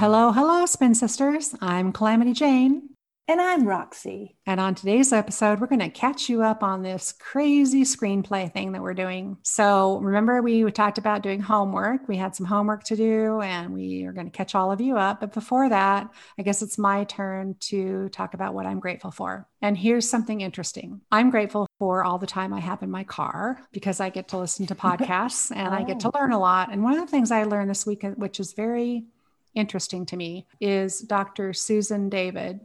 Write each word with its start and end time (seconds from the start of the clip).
hello, 0.00 0.32
hello, 0.32 0.64
Spin 0.64 0.94
Sisters. 0.94 1.54
I'm 1.60 1.92
Calamity 1.92 2.32
Jane. 2.32 2.88
And 3.28 3.38
I'm 3.38 3.68
Roxy. 3.68 4.34
And 4.46 4.58
on 4.58 4.74
today's 4.74 5.12
episode, 5.12 5.60
we're 5.60 5.66
going 5.66 5.80
to 5.80 5.90
catch 5.90 6.30
you 6.30 6.42
up 6.42 6.62
on 6.62 6.82
this 6.82 7.12
crazy 7.20 7.82
screenplay 7.82 8.50
thing 8.50 8.72
that 8.72 8.80
we're 8.80 8.94
doing. 8.94 9.36
So, 9.42 9.98
remember, 9.98 10.40
we 10.40 10.68
talked 10.72 10.96
about 10.96 11.22
doing 11.22 11.40
homework. 11.40 12.08
We 12.08 12.16
had 12.16 12.34
some 12.34 12.46
homework 12.46 12.82
to 12.84 12.96
do, 12.96 13.42
and 13.42 13.74
we 13.74 14.04
are 14.04 14.12
going 14.14 14.24
to 14.24 14.34
catch 14.34 14.54
all 14.54 14.72
of 14.72 14.80
you 14.80 14.96
up. 14.96 15.20
But 15.20 15.34
before 15.34 15.68
that, 15.68 16.08
I 16.38 16.42
guess 16.42 16.62
it's 16.62 16.78
my 16.78 17.04
turn 17.04 17.56
to 17.60 18.08
talk 18.08 18.32
about 18.32 18.54
what 18.54 18.64
I'm 18.64 18.80
grateful 18.80 19.10
for. 19.10 19.46
And 19.60 19.76
here's 19.76 20.08
something 20.08 20.40
interesting 20.40 21.02
I'm 21.12 21.28
grateful 21.28 21.66
for 21.78 22.04
all 22.04 22.16
the 22.16 22.26
time 22.26 22.54
I 22.54 22.60
have 22.60 22.82
in 22.82 22.90
my 22.90 23.04
car 23.04 23.60
because 23.70 24.00
I 24.00 24.08
get 24.08 24.28
to 24.28 24.38
listen 24.38 24.66
to 24.68 24.74
podcasts 24.74 25.54
and 25.54 25.74
oh. 25.74 25.76
I 25.76 25.82
get 25.82 26.00
to 26.00 26.08
oh. 26.08 26.18
learn 26.18 26.32
a 26.32 26.40
lot. 26.40 26.72
And 26.72 26.82
one 26.82 26.94
of 26.94 27.00
the 27.00 27.10
things 27.10 27.30
I 27.30 27.44
learned 27.44 27.68
this 27.68 27.84
week, 27.84 28.02
which 28.16 28.40
is 28.40 28.54
very 28.54 29.04
interesting 29.54 30.06
to 30.06 30.16
me, 30.16 30.46
is 30.60 31.00
Dr. 31.00 31.52
Susan 31.52 32.08
David 32.08 32.60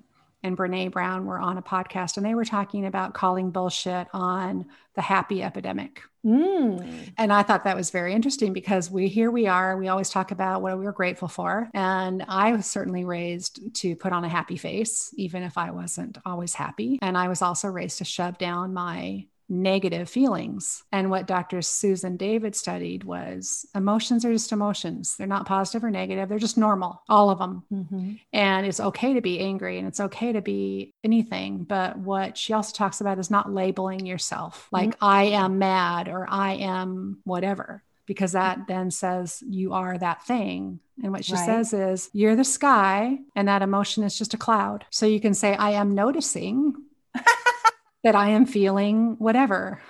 and 0.46 0.56
Brene 0.56 0.92
Brown 0.92 1.26
were 1.26 1.40
on 1.40 1.58
a 1.58 1.62
podcast 1.62 2.18
and 2.18 2.26
they 2.26 2.36
were 2.36 2.46
talking 2.46 2.86
about 2.86 3.16
calling 3.16 3.50
bullshit 3.50 4.08
on 4.14 4.68
the 4.94 5.02
happy 5.02 5.42
epidemic. 5.42 6.02
Mm. 6.24 7.14
And 7.18 7.34
I 7.34 7.42
thought 7.42 7.64
that 7.64 7.76
was 7.76 7.90
very 7.90 8.14
interesting 8.14 8.54
because 8.54 8.90
we 8.90 9.08
here 9.08 9.32
we 9.32 9.48
are, 9.48 9.76
we 9.78 9.88
always 9.88 10.10
talk 10.10 10.32
about 10.32 10.62
what 10.62 10.78
we 10.78 10.86
are 10.86 10.92
grateful 10.92 11.28
for. 11.28 11.70
And 11.74 12.24
I 12.28 12.52
was 12.52 12.68
certainly 12.68 13.06
raised 13.06 13.76
to 13.78 13.96
put 13.96 14.14
on 14.14 14.24
a 14.24 14.30
happy 14.30 14.58
face, 14.58 15.14
even 15.18 15.42
if 15.42 15.58
I 15.58 15.72
wasn't 15.72 16.20
always 16.26 16.54
happy. 16.54 17.00
And 17.02 17.18
I 17.18 17.28
was 17.28 17.42
also 17.42 17.68
raised 17.68 17.98
to 18.00 18.06
shove 18.06 18.38
down 18.38 18.74
my 18.74 19.26
negative 19.48 20.10
feelings. 20.10 20.84
And 20.92 21.10
what 21.10 21.28
Dr. 21.28 21.62
Susan 21.62 22.18
David 22.18 22.56
studied 22.56 23.04
was 23.04 23.66
emotions 23.76 24.26
are 24.26 24.34
just 24.34 24.52
emotions. 24.52 25.16
They're 25.16 25.28
not 25.28 25.46
positive 25.46 25.84
or 25.84 25.92
negative, 25.92 26.30
they're 26.30 26.40
just 26.40 26.58
normal, 26.58 27.02
all 27.08 27.30
of 27.30 27.40
them. 27.40 27.64
Mm-hmm. 27.72 28.14
And 28.34 28.66
it's 28.66 28.80
okay 28.80 29.14
to 29.14 29.22
be 29.22 29.40
angry 29.40 29.78
and 29.78 29.88
it's 29.88 30.00
okay 30.00 30.32
to 30.34 30.42
be 30.42 30.94
anything. 31.04 31.64
But 31.64 31.98
what 31.98 32.38
she 32.38 32.54
also 32.54 32.74
talks 32.74 33.02
about 33.02 33.20
is 33.20 33.32
not 33.32 33.52
labeling 33.52 34.06
yourself 34.06 34.68
like 34.72 34.92
mm-hmm. 34.92 35.06
I 35.06 35.24
am 35.26 35.60
mad 35.60 36.08
or 36.08 36.26
I 36.30 36.54
am 36.54 37.20
whatever. 37.24 37.84
Because 38.08 38.34
that 38.34 38.68
then 38.68 38.92
says 38.92 39.42
you 39.48 39.74
are 39.74 39.98
that 39.98 40.28
thing. 40.28 40.80
And 41.02 41.12
what 41.12 41.26
she 41.26 41.34
right. 41.34 41.46
says 41.46 41.74
is, 41.74 42.10
you're 42.14 42.36
the 42.36 42.44
sky, 42.44 43.18
and 43.36 43.48
that 43.48 43.64
emotion 43.64 44.04
is 44.04 44.16
just 44.16 44.36
a 44.36 44.38
cloud. 44.38 44.86
So 44.92 45.08
you 45.08 45.20
can 45.20 45.34
say, 45.34 45.56
I 45.56 45.72
am 45.72 45.96
noticing 45.96 46.76
that 48.06 48.16
I 48.16 48.30
am 48.30 48.46
feeling 48.46 49.16
whatever. 49.18 49.82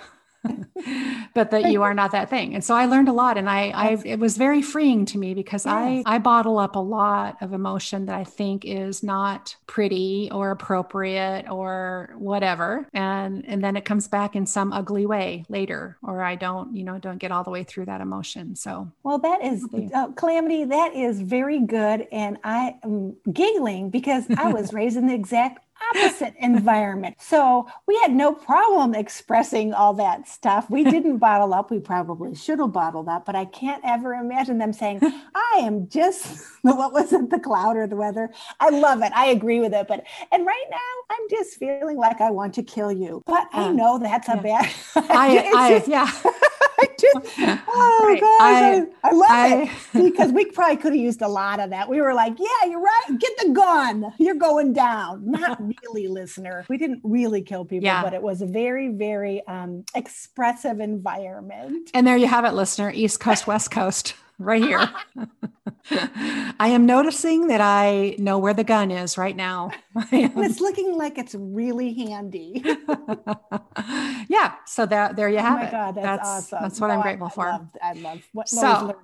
but 1.33 1.49
that 1.49 1.71
you 1.71 1.81
are 1.81 1.94
not 1.94 2.11
that 2.11 2.30
thing. 2.30 2.53
And 2.53 2.63
so 2.63 2.75
I 2.75 2.85
learned 2.85 3.09
a 3.09 3.11
lot 3.11 3.35
and 3.35 3.49
I, 3.49 3.69
I 3.69 3.97
it 4.05 4.19
was 4.19 4.38
very 4.38 4.61
freeing 4.61 5.03
to 5.07 5.17
me 5.17 5.33
because 5.33 5.66
yes. 5.66 5.73
I 5.73 6.03
I 6.05 6.19
bottle 6.19 6.59
up 6.59 6.75
a 6.75 6.80
lot 6.80 7.38
of 7.41 7.52
emotion 7.52 8.05
that 8.05 8.16
I 8.16 8.23
think 8.23 8.63
is 8.63 9.02
not 9.02 9.55
pretty 9.66 10.30
or 10.31 10.52
appropriate 10.52 11.49
or 11.49 12.13
whatever. 12.17 12.88
And 12.94 13.44
and 13.47 13.63
then 13.63 13.75
it 13.75 13.85
comes 13.85 14.07
back 14.07 14.35
in 14.35 14.45
some 14.45 14.72
ugly 14.72 15.07
way 15.07 15.45
later 15.50 15.97
or 16.03 16.22
I 16.22 16.35
don't, 16.35 16.75
you 16.75 16.83
know, 16.83 17.00
don't 17.00 17.17
get 17.17 17.31
all 17.31 17.44
the 17.44 17.52
way 17.52 17.63
through 17.63 17.85
that 17.85 18.02
emotion. 18.02 18.55
So 18.55 18.91
Well, 19.02 19.17
that 19.17 19.44
is 19.44 19.66
uh, 19.95 20.11
calamity 20.11 20.63
that 20.66 20.95
is 20.95 21.22
very 21.22 21.59
good 21.59 22.07
and 22.11 22.38
I 22.44 22.75
am 22.83 23.16
giggling 23.33 23.90
because 23.90 24.25
I 24.38 24.53
was 24.53 24.73
raised 24.73 24.95
in 24.95 25.07
the 25.07 25.16
exact 25.16 25.66
opposite 25.94 26.34
environment. 26.40 27.18
So 27.19 27.68
we 27.88 27.97
had 28.02 28.13
no 28.13 28.34
problem 28.34 28.96
expressing 28.96 29.74
all 29.74 29.94
that 29.96 30.28
stuff. 30.28 30.69
We 30.69 30.84
didn't 30.96 31.18
bottle 31.18 31.53
up. 31.53 31.72
We 31.72 31.80
probably 31.80 32.36
should 32.36 32.59
have 32.59 32.74
bottled 32.74 33.09
up, 33.09 33.25
but 33.25 33.36
I 33.36 33.46
can't 33.46 33.84
ever 33.85 34.14
imagine 34.14 34.58
them 34.58 34.74
saying, 34.74 35.00
I 35.35 35.59
am 35.59 35.88
just, 35.90 36.44
what 36.62 36.94
was 36.94 37.14
it, 37.14 37.30
the 37.30 37.40
cloud 37.40 37.78
or 37.78 37.88
the 37.88 37.96
weather? 37.96 38.30
I 38.59 38.69
love 38.69 39.02
it. 39.02 39.12
I 39.16 39.28
agree 39.28 39.59
with 39.59 39.74
it. 39.74 39.88
But, 39.88 40.06
and 40.31 40.46
right 40.46 40.66
now 40.69 40.78
I'm 41.12 41.30
just 41.30 41.58
feeling 41.58 41.97
like 41.97 42.22
I 42.22 42.31
want 42.31 42.53
to 42.56 42.64
kill 42.64 42.91
you. 42.91 43.22
But 43.25 43.47
I 43.53 43.72
know 43.72 44.00
that's 44.00 44.28
a 44.30 44.35
yeah. 44.35 44.41
bad. 44.41 44.74
I, 44.96 45.52
I 45.56 45.69
just, 45.69 45.88
yeah. 45.88 46.12
I 46.78 46.88
just, 47.00 47.35
oh 47.40 48.02
right. 48.03 48.22
gosh, 48.22 48.41
I, 48.41 48.85
I, 49.03 49.09
I 49.09 49.12
love 49.12 49.30
I, 49.30 49.72
it 49.94 50.03
because 50.03 50.31
we 50.31 50.46
probably 50.46 50.78
could 50.78 50.94
have 50.94 51.02
used 51.02 51.22
a 51.22 51.28
lot 51.28 51.59
of 51.59 51.69
that. 51.69 51.88
We 51.90 52.02
were 52.02 52.14
like, 52.14 52.38
yeah, 52.38 52.69
you're 52.69 52.81
right. 52.81 53.18
Get 53.18 53.31
the 53.38 53.50
gun. 53.52 54.14
You're 54.18 54.35
going 54.35 54.74
down. 54.74 55.31
Not 55.31 55.65
really, 55.84 56.08
listener. 56.08 56.66
We 56.70 56.78
didn't 56.78 57.02
really 57.03 57.42
kill 57.42 57.66
people, 57.66 57.86
yeah. 57.86 58.03
but 58.03 58.14
it 58.14 58.22
was 58.22 58.42
a 58.42 58.46
very, 58.46 58.90
very 58.90 59.46
um, 59.48 59.86
expressive 59.96 60.80
environment. 60.80 61.92
And 61.94 62.06
there 62.06 62.18
you 62.18 62.28
have 62.28 62.46
it, 62.46 62.53
listener. 62.53 62.92
East 62.92 63.20
Coast, 63.20 63.48
West 63.48 63.72
Coast 63.72 64.16
right 64.38 64.62
here. 64.62 64.90
I 66.59 66.70
am 66.70 66.86
noticing 66.86 67.48
that 67.48 67.62
I 67.62 68.16
know 68.18 68.40
where 68.40 68.53
the 68.53 68.64
gun 68.64 68.92
is 68.92 69.18
right 69.18 69.36
now. 69.36 69.72
it's 70.12 70.59
looking 70.59 70.98
like 70.98 71.18
it's 71.18 71.36
really 71.36 71.94
handy. 71.94 72.64
yeah. 74.28 74.56
So 74.66 74.86
that 74.88 75.16
there 75.16 75.30
you 75.30 75.38
have 75.38 75.58
oh 75.58 75.62
my 75.62 75.68
it. 75.68 75.72
God, 75.72 75.96
that's, 75.96 76.06
that's 76.06 76.28
awesome. 76.28 76.59
That's 76.64 76.82
what 76.82 76.92
I'm 76.92 77.02
grateful 77.02 77.30
for. 77.30 77.47
I 77.47 77.52
love, 77.52 77.68
I 77.82 77.94
love 77.94 78.22
what 78.34 78.50
so, 78.50 78.96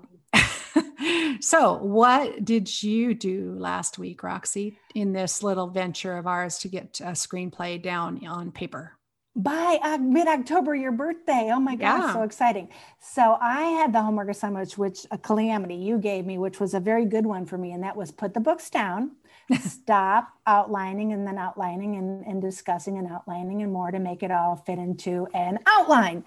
so 1.40 1.78
what 1.78 2.44
did 2.44 2.84
you 2.84 3.14
do 3.14 3.56
last 3.58 3.98
week, 3.98 4.24
Roxy, 4.24 4.78
in 4.96 5.14
this 5.14 5.44
little 5.44 5.68
venture 5.68 6.18
of 6.18 6.28
ours 6.28 6.60
to 6.60 6.68
get 6.68 7.00
a 7.02 7.12
screenplay 7.12 7.82
down 7.82 8.26
on 8.26 8.52
paper? 8.52 8.98
by 9.36 9.80
uh, 9.82 9.98
mid 9.98 10.28
October, 10.28 10.76
your 10.76 10.92
birthday. 10.92 11.52
Oh 11.54 11.60
my 11.60 11.76
gosh, 11.76 12.02
yeah. 12.02 12.14
so 12.14 12.24
exciting. 12.24 12.70
So 13.00 13.38
I 13.40 13.62
had 13.62 13.94
the 13.94 14.02
homework 14.02 14.30
assignment, 14.30 14.78
which 14.78 15.06
a 15.12 15.18
calamity 15.18 15.76
you 15.76 15.98
gave 15.98 16.26
me, 16.26 16.38
which 16.38 16.60
was 16.60 16.74
a 16.74 16.80
very 16.80 17.06
good 17.06 17.26
one 17.26 17.46
for 17.46 17.58
me. 17.58 17.72
And 17.72 17.84
that 17.84 17.96
was 17.96 18.12
put 18.12 18.34
the 18.34 18.42
books 18.42 18.70
down, 18.70 19.12
stop 19.62 20.30
outlining 20.46 21.14
and 21.14 21.26
then 21.26 21.38
outlining 21.38 21.96
and, 21.96 22.26
and 22.26 22.42
discussing 22.42 22.98
and 22.98 23.08
outlining 23.08 23.62
and 23.62 23.72
more 23.72 23.92
to 23.92 24.00
make 24.00 24.22
it 24.22 24.32
all 24.32 24.58
fit 24.58 24.78
into 24.78 25.28
an 25.34 25.60
outline. 25.66 26.26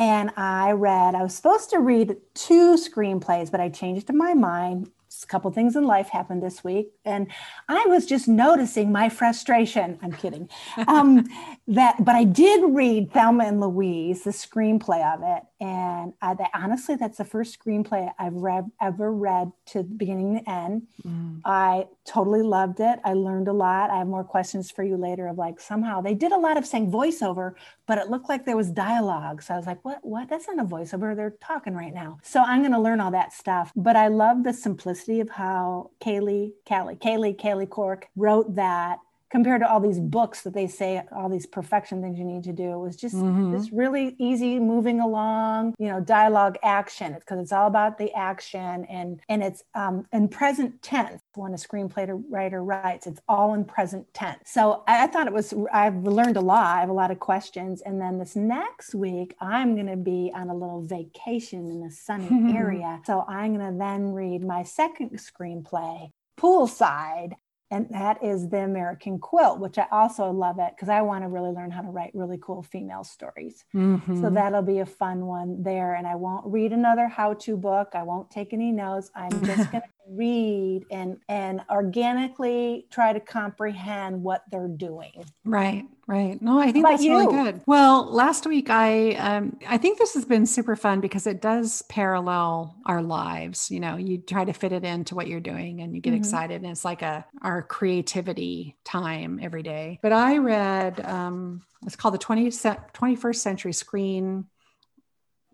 And 0.00 0.30
I 0.34 0.72
read, 0.72 1.14
I 1.14 1.22
was 1.22 1.34
supposed 1.34 1.68
to 1.70 1.78
read 1.78 2.16
two 2.32 2.76
screenplays, 2.76 3.50
but 3.50 3.60
I 3.60 3.68
changed 3.68 4.10
my 4.14 4.32
mind. 4.32 4.90
A 5.22 5.26
couple 5.26 5.50
things 5.50 5.76
in 5.76 5.84
life 5.84 6.08
happened 6.08 6.42
this 6.42 6.64
week 6.64 6.92
and 7.04 7.26
i 7.68 7.84
was 7.88 8.06
just 8.06 8.26
noticing 8.26 8.90
my 8.90 9.10
frustration. 9.10 9.98
I'm 10.02 10.12
kidding. 10.12 10.48
Um, 10.88 11.26
that 11.68 12.02
but 12.02 12.14
i 12.14 12.24
did 12.24 12.62
read 12.74 13.12
thelma 13.12 13.44
and 13.44 13.60
louise 13.60 14.24
the 14.24 14.30
screenplay 14.30 15.04
of 15.14 15.20
it 15.22 15.42
and 15.60 16.14
I, 16.22 16.34
that, 16.34 16.50
honestly 16.54 16.96
that's 16.96 17.18
the 17.18 17.24
first 17.24 17.58
screenplay 17.58 18.10
i've 18.18 18.34
read, 18.34 18.70
ever 18.80 19.12
read 19.12 19.52
to 19.66 19.78
the 19.78 19.84
beginning 19.84 20.38
to 20.38 20.50
end. 20.50 20.86
Mm. 21.06 21.40
i 21.44 21.86
totally 22.04 22.42
loved 22.42 22.80
it. 22.80 22.98
I 23.04 23.12
learned 23.12 23.46
a 23.46 23.52
lot. 23.52 23.90
I 23.90 23.98
have 23.98 24.06
more 24.06 24.24
questions 24.24 24.70
for 24.70 24.82
you 24.82 24.96
later 24.96 25.28
of 25.28 25.38
like 25.38 25.60
somehow 25.60 26.00
they 26.00 26.14
did 26.14 26.32
a 26.32 26.36
lot 26.38 26.56
of 26.56 26.66
saying 26.66 26.90
voiceover 26.90 27.54
but 27.86 27.98
it 27.98 28.08
looked 28.08 28.28
like 28.28 28.44
there 28.44 28.56
was 28.56 28.70
dialogue. 28.70 29.42
So 29.42 29.54
i 29.54 29.56
was 29.56 29.66
like 29.66 29.84
what 29.84 29.98
what? 30.02 30.28
That's 30.28 30.48
not 30.48 30.58
a 30.58 30.64
voiceover. 30.64 31.14
They're 31.14 31.36
talking 31.40 31.74
right 31.74 31.94
now. 31.94 32.18
So 32.22 32.42
i'm 32.42 32.60
going 32.60 32.72
to 32.72 32.80
learn 32.80 33.00
all 33.00 33.10
that 33.12 33.32
stuff. 33.32 33.72
But 33.76 33.96
i 33.96 34.08
love 34.08 34.44
the 34.44 34.52
simplicity 34.52 35.20
of 35.20 35.30
how 35.30 35.90
kaylee 36.00 36.52
callie 36.66 36.96
kaylee 36.96 37.36
kaylee 37.36 37.68
cork 37.68 38.08
wrote 38.16 38.54
that 38.56 38.98
compared 39.30 39.60
to 39.60 39.70
all 39.70 39.80
these 39.80 40.00
books 40.00 40.42
that 40.42 40.54
they 40.54 40.66
say 40.66 41.02
all 41.12 41.28
these 41.28 41.46
perfection 41.46 42.02
things 42.02 42.18
you 42.18 42.24
need 42.24 42.44
to 42.44 42.52
do. 42.52 42.72
It 42.72 42.78
was 42.78 42.96
just 42.96 43.14
mm-hmm. 43.14 43.52
this 43.52 43.72
really 43.72 44.16
easy 44.18 44.58
moving 44.58 45.00
along 45.00 45.74
you 45.78 45.88
know 45.88 46.00
dialogue 46.00 46.58
action. 46.62 47.12
It's 47.12 47.24
because 47.24 47.40
it's 47.40 47.52
all 47.52 47.66
about 47.66 47.98
the 47.98 48.12
action 48.14 48.84
and 48.86 49.20
and 49.28 49.42
it's 49.42 49.62
um 49.74 50.06
in 50.12 50.28
present 50.28 50.82
tense. 50.82 51.22
When 51.34 51.54
a 51.54 51.56
screenplay 51.56 52.22
writer 52.28 52.62
writes 52.62 53.06
it's 53.06 53.20
all 53.28 53.54
in 53.54 53.64
present 53.64 54.12
tense. 54.12 54.38
So 54.46 54.82
I, 54.86 55.04
I 55.04 55.06
thought 55.06 55.26
it 55.26 55.32
was 55.32 55.54
i've 55.72 55.96
learned 56.02 56.36
a 56.36 56.40
lot. 56.40 56.76
I 56.76 56.80
have 56.80 56.88
a 56.88 56.94
lot 56.94 57.10
of 57.10 57.20
questions. 57.20 57.82
And 57.82 58.00
then 58.00 58.18
this 58.18 58.36
next 58.36 58.94
week 58.94 59.36
i'm 59.40 59.74
going 59.74 59.86
to 59.86 59.96
be 59.96 60.32
on 60.34 60.48
a 60.48 60.54
little 60.54 60.82
vacation 60.82 61.70
in 61.70 61.82
a 61.84 61.90
sunny 61.90 62.54
area. 62.56 63.00
So 63.04 63.24
i'm 63.28 63.54
going 63.54 63.72
to 63.72 63.78
then 63.78 64.12
read 64.12 64.42
my 64.42 64.62
second 64.62 65.10
screenplay 65.18 66.10
poolside 66.38 67.34
and 67.70 67.88
that 67.90 68.22
is 68.22 68.48
the 68.48 68.58
American 68.58 69.18
Quilt, 69.18 69.60
which 69.60 69.78
I 69.78 69.86
also 69.92 70.30
love 70.30 70.58
it 70.58 70.72
because 70.74 70.88
I 70.88 71.02
want 71.02 71.22
to 71.22 71.28
really 71.28 71.52
learn 71.52 71.70
how 71.70 71.82
to 71.82 71.88
write 71.88 72.10
really 72.14 72.38
cool 72.40 72.62
female 72.62 73.04
stories. 73.04 73.64
Mm-hmm. 73.72 74.20
So 74.20 74.28
that'll 74.28 74.62
be 74.62 74.80
a 74.80 74.86
fun 74.86 75.26
one 75.26 75.62
there. 75.62 75.94
And 75.94 76.04
I 76.06 76.16
won't 76.16 76.44
read 76.46 76.72
another 76.72 77.06
how-to 77.06 77.56
book. 77.56 77.90
I 77.94 78.02
won't 78.02 78.28
take 78.28 78.52
any 78.52 78.72
notes. 78.72 79.12
I'm 79.14 79.30
just 79.44 79.70
going 79.72 79.82
to 79.82 79.99
read 80.10 80.84
and 80.90 81.18
and 81.28 81.62
organically 81.70 82.86
try 82.90 83.12
to 83.12 83.20
comprehend 83.20 84.22
what 84.22 84.42
they're 84.50 84.68
doing. 84.68 85.24
Right, 85.44 85.84
right. 86.06 86.40
No, 86.42 86.58
I 86.58 86.72
think 86.72 86.86
that's 86.86 87.02
you? 87.02 87.12
really 87.12 87.32
good. 87.32 87.62
Well, 87.66 88.04
last 88.12 88.46
week 88.46 88.70
I 88.70 89.12
um 89.12 89.58
I 89.68 89.78
think 89.78 89.98
this 89.98 90.14
has 90.14 90.24
been 90.24 90.46
super 90.46 90.76
fun 90.76 91.00
because 91.00 91.26
it 91.26 91.40
does 91.40 91.82
parallel 91.82 92.76
our 92.86 93.02
lives. 93.02 93.70
You 93.70 93.80
know, 93.80 93.96
you 93.96 94.18
try 94.18 94.44
to 94.44 94.52
fit 94.52 94.72
it 94.72 94.84
into 94.84 95.14
what 95.14 95.28
you're 95.28 95.40
doing 95.40 95.80
and 95.80 95.94
you 95.94 96.00
get 96.00 96.10
mm-hmm. 96.10 96.18
excited 96.18 96.62
and 96.62 96.70
it's 96.70 96.84
like 96.84 97.02
a 97.02 97.24
our 97.42 97.62
creativity 97.62 98.76
time 98.84 99.38
every 99.42 99.62
day. 99.62 99.98
But 100.02 100.12
I 100.12 100.38
read 100.38 101.04
um 101.04 101.62
it's 101.86 101.96
called 101.96 102.14
the 102.14 102.18
20, 102.18 102.48
21st 102.48 103.36
century 103.36 103.72
screen 103.72 104.46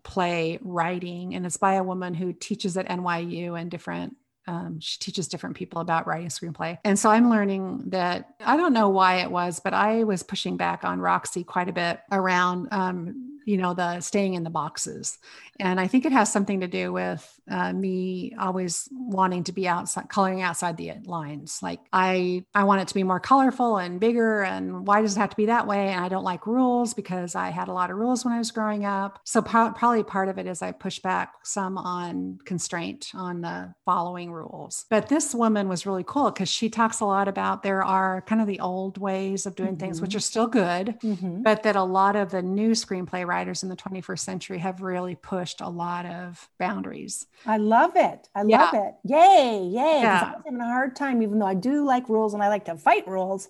play 0.03 0.57
writing 0.61 1.35
and 1.35 1.45
it's 1.45 1.57
by 1.57 1.73
a 1.73 1.83
woman 1.83 2.13
who 2.13 2.31
teaches 2.33 2.77
at 2.77 2.87
NYU 2.87 3.59
and 3.59 3.69
different 3.69 4.15
um, 4.47 4.79
she 4.79 4.97
teaches 4.99 5.27
different 5.27 5.55
people 5.55 5.81
about 5.81 6.07
writing 6.07 6.29
screenplay. 6.29 6.77
And 6.83 6.97
so 6.97 7.09
I'm 7.09 7.29
learning 7.29 7.83
that 7.87 8.33
I 8.45 8.57
don't 8.57 8.73
know 8.73 8.89
why 8.89 9.17
it 9.17 9.29
was, 9.29 9.59
but 9.59 9.73
I 9.73 10.03
was 10.03 10.23
pushing 10.23 10.57
back 10.57 10.83
on 10.83 10.99
Roxy 10.99 11.43
quite 11.43 11.69
a 11.69 11.73
bit 11.73 11.99
around, 12.11 12.69
um, 12.71 13.36
you 13.47 13.55
know, 13.55 13.73
the 13.73 14.01
staying 14.01 14.33
in 14.33 14.43
the 14.43 14.49
boxes. 14.49 15.17
And 15.57 15.79
I 15.79 15.87
think 15.87 16.05
it 16.05 16.11
has 16.11 16.31
something 16.31 16.59
to 16.59 16.67
do 16.67 16.91
with 16.91 17.39
uh, 17.49 17.71
me 17.71 18.35
always 18.37 18.89
wanting 18.91 19.45
to 19.45 19.53
be 19.53 19.69
outside, 19.69 20.09
coloring 20.09 20.41
outside 20.41 20.75
the 20.75 20.91
lines. 21.05 21.59
Like 21.63 21.79
I, 21.93 22.43
I 22.53 22.65
want 22.65 22.81
it 22.81 22.89
to 22.89 22.93
be 22.93 23.03
more 23.03 23.21
colorful 23.21 23.77
and 23.77 24.01
bigger. 24.01 24.43
And 24.43 24.85
why 24.85 25.01
does 25.01 25.15
it 25.15 25.19
have 25.21 25.29
to 25.29 25.35
be 25.37 25.45
that 25.45 25.65
way? 25.65 25.87
And 25.87 26.03
I 26.03 26.09
don't 26.09 26.25
like 26.25 26.45
rules 26.45 26.93
because 26.93 27.35
I 27.35 27.49
had 27.49 27.69
a 27.69 27.73
lot 27.73 27.89
of 27.89 27.95
rules 27.95 28.25
when 28.25 28.33
I 28.33 28.37
was 28.37 28.51
growing 28.51 28.83
up. 28.83 29.21
So 29.23 29.41
pro- 29.41 29.71
probably 29.71 30.03
part 30.03 30.27
of 30.27 30.37
it 30.37 30.45
is 30.45 30.61
I 30.61 30.73
push 30.73 30.99
back 30.99 31.33
some 31.43 31.77
on 31.77 32.39
constraint 32.43 33.11
on 33.15 33.39
the 33.39 33.73
following 33.85 34.29
rules. 34.29 34.85
But 34.89 35.07
this 35.07 35.33
woman 35.33 35.69
was 35.69 35.85
really 35.85 36.03
cool 36.05 36.31
because 36.31 36.49
she 36.49 36.69
talks 36.69 36.99
a 36.99 37.05
lot 37.05 37.29
about 37.29 37.63
there 37.63 37.81
are 37.81 38.23
kind 38.23 38.41
of 38.41 38.47
the 38.47 38.59
old 38.59 38.97
ways 38.97 39.45
of 39.45 39.55
doing 39.55 39.69
mm-hmm. 39.69 39.79
things, 39.79 40.01
which 40.01 40.09
mm-hmm. 40.09 40.17
are 40.17 40.19
still 40.19 40.47
good, 40.47 40.97
mm-hmm. 41.01 41.43
but 41.43 41.63
that 41.63 41.77
a 41.77 41.83
lot 41.83 42.17
of 42.17 42.31
the 42.31 42.41
new 42.41 42.71
screenplay 42.71 43.25
writers 43.25 43.36
in 43.63 43.69
the 43.69 43.75
21st 43.75 44.19
century 44.19 44.57
have 44.59 44.81
really 44.81 45.15
pushed 45.15 45.61
a 45.61 45.69
lot 45.69 46.05
of 46.05 46.49
boundaries. 46.57 47.27
I 47.45 47.57
love 47.57 47.91
it. 47.95 48.29
I 48.33 48.43
yeah. 48.47 48.57
love 48.63 48.73
it. 48.73 48.93
Yay, 49.03 49.63
yay. 49.63 50.01
Yeah. 50.01 50.09
I 50.09 50.35
was 50.35 50.43
having 50.45 50.59
a 50.59 50.65
hard 50.65 50.95
time, 50.95 51.21
even 51.21 51.39
though 51.39 51.45
I 51.45 51.53
do 51.53 51.85
like 51.85 52.09
rules 52.09 52.33
and 52.33 52.41
I 52.41 52.47
like 52.47 52.65
to 52.65 52.75
fight 52.75 53.07
rules 53.07 53.49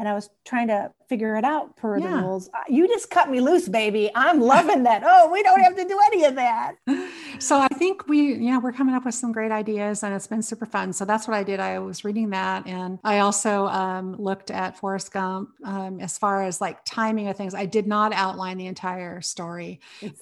and 0.00 0.08
I 0.08 0.14
was 0.14 0.30
trying 0.46 0.68
to 0.68 0.90
figure 1.10 1.36
it 1.36 1.44
out 1.44 1.76
per 1.76 1.98
yeah. 1.98 2.08
the 2.08 2.22
rules. 2.22 2.48
You 2.68 2.88
just 2.88 3.10
cut 3.10 3.30
me 3.30 3.42
loose, 3.42 3.68
baby. 3.68 4.10
I'm 4.14 4.40
loving 4.40 4.82
that. 4.84 5.02
Oh, 5.04 5.30
we 5.30 5.42
don't 5.42 5.60
have 5.60 5.76
to 5.76 5.84
do 5.84 6.00
any 6.06 6.24
of 6.24 6.34
that. 6.36 6.76
So 7.38 7.58
I 7.58 7.68
think 7.68 8.06
we, 8.06 8.34
yeah, 8.34 8.58
we're 8.58 8.72
coming 8.72 8.94
up 8.94 9.06
with 9.06 9.14
some 9.14 9.32
great 9.32 9.50
ideas 9.50 10.02
and 10.02 10.14
it's 10.14 10.26
been 10.26 10.42
super 10.42 10.66
fun. 10.66 10.92
So 10.92 11.06
that's 11.06 11.26
what 11.26 11.34
I 11.34 11.42
did. 11.42 11.58
I 11.58 11.78
was 11.78 12.04
reading 12.04 12.28
that. 12.30 12.66
And 12.66 12.98
I 13.02 13.20
also 13.20 13.66
um, 13.68 14.14
looked 14.16 14.50
at 14.50 14.76
Forrest 14.76 15.10
Gump 15.10 15.48
um, 15.64 16.00
as 16.00 16.18
far 16.18 16.42
as 16.42 16.60
like 16.60 16.84
timing 16.84 17.28
of 17.28 17.38
things. 17.38 17.54
I 17.54 17.64
did 17.64 17.86
not 17.86 18.12
outline 18.12 18.58
the 18.58 18.66
entire 18.66 19.22
story. 19.22 19.80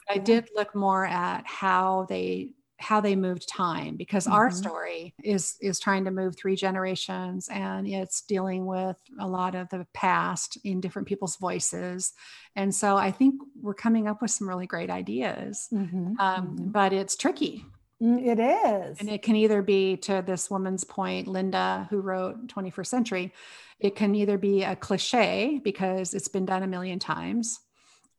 I 0.08 0.18
did 0.18 0.48
look 0.54 0.76
more 0.76 1.04
at 1.06 1.44
how 1.44 2.06
they 2.08 2.50
how 2.78 3.00
they 3.00 3.16
moved 3.16 3.48
time 3.48 3.96
because 3.96 4.24
mm-hmm. 4.24 4.34
our 4.34 4.50
story 4.50 5.14
is 5.24 5.56
is 5.60 5.80
trying 5.80 6.04
to 6.04 6.10
move 6.10 6.36
three 6.36 6.54
generations 6.54 7.48
and 7.50 7.88
it's 7.88 8.22
dealing 8.22 8.66
with 8.66 8.96
a 9.20 9.26
lot 9.26 9.54
of 9.54 9.68
the 9.70 9.86
past 9.92 10.58
in 10.64 10.80
different 10.80 11.08
people's 11.08 11.36
voices 11.36 12.12
and 12.54 12.74
so 12.74 12.96
i 12.96 13.10
think 13.10 13.34
we're 13.60 13.74
coming 13.74 14.06
up 14.06 14.22
with 14.22 14.30
some 14.30 14.48
really 14.48 14.66
great 14.66 14.90
ideas 14.90 15.68
mm-hmm. 15.72 16.12
Um, 16.20 16.46
mm-hmm. 16.46 16.68
but 16.68 16.92
it's 16.92 17.16
tricky 17.16 17.64
mm, 18.00 18.24
it 18.24 18.38
is 18.38 19.00
and 19.00 19.08
it 19.08 19.22
can 19.22 19.34
either 19.34 19.60
be 19.60 19.96
to 19.98 20.22
this 20.24 20.48
woman's 20.48 20.84
point 20.84 21.26
linda 21.26 21.86
who 21.90 22.00
wrote 22.00 22.46
21st 22.46 22.86
century 22.86 23.32
it 23.80 23.96
can 23.96 24.14
either 24.14 24.38
be 24.38 24.62
a 24.62 24.76
cliche 24.76 25.60
because 25.62 26.14
it's 26.14 26.28
been 26.28 26.46
done 26.46 26.62
a 26.62 26.68
million 26.68 26.98
times 26.98 27.58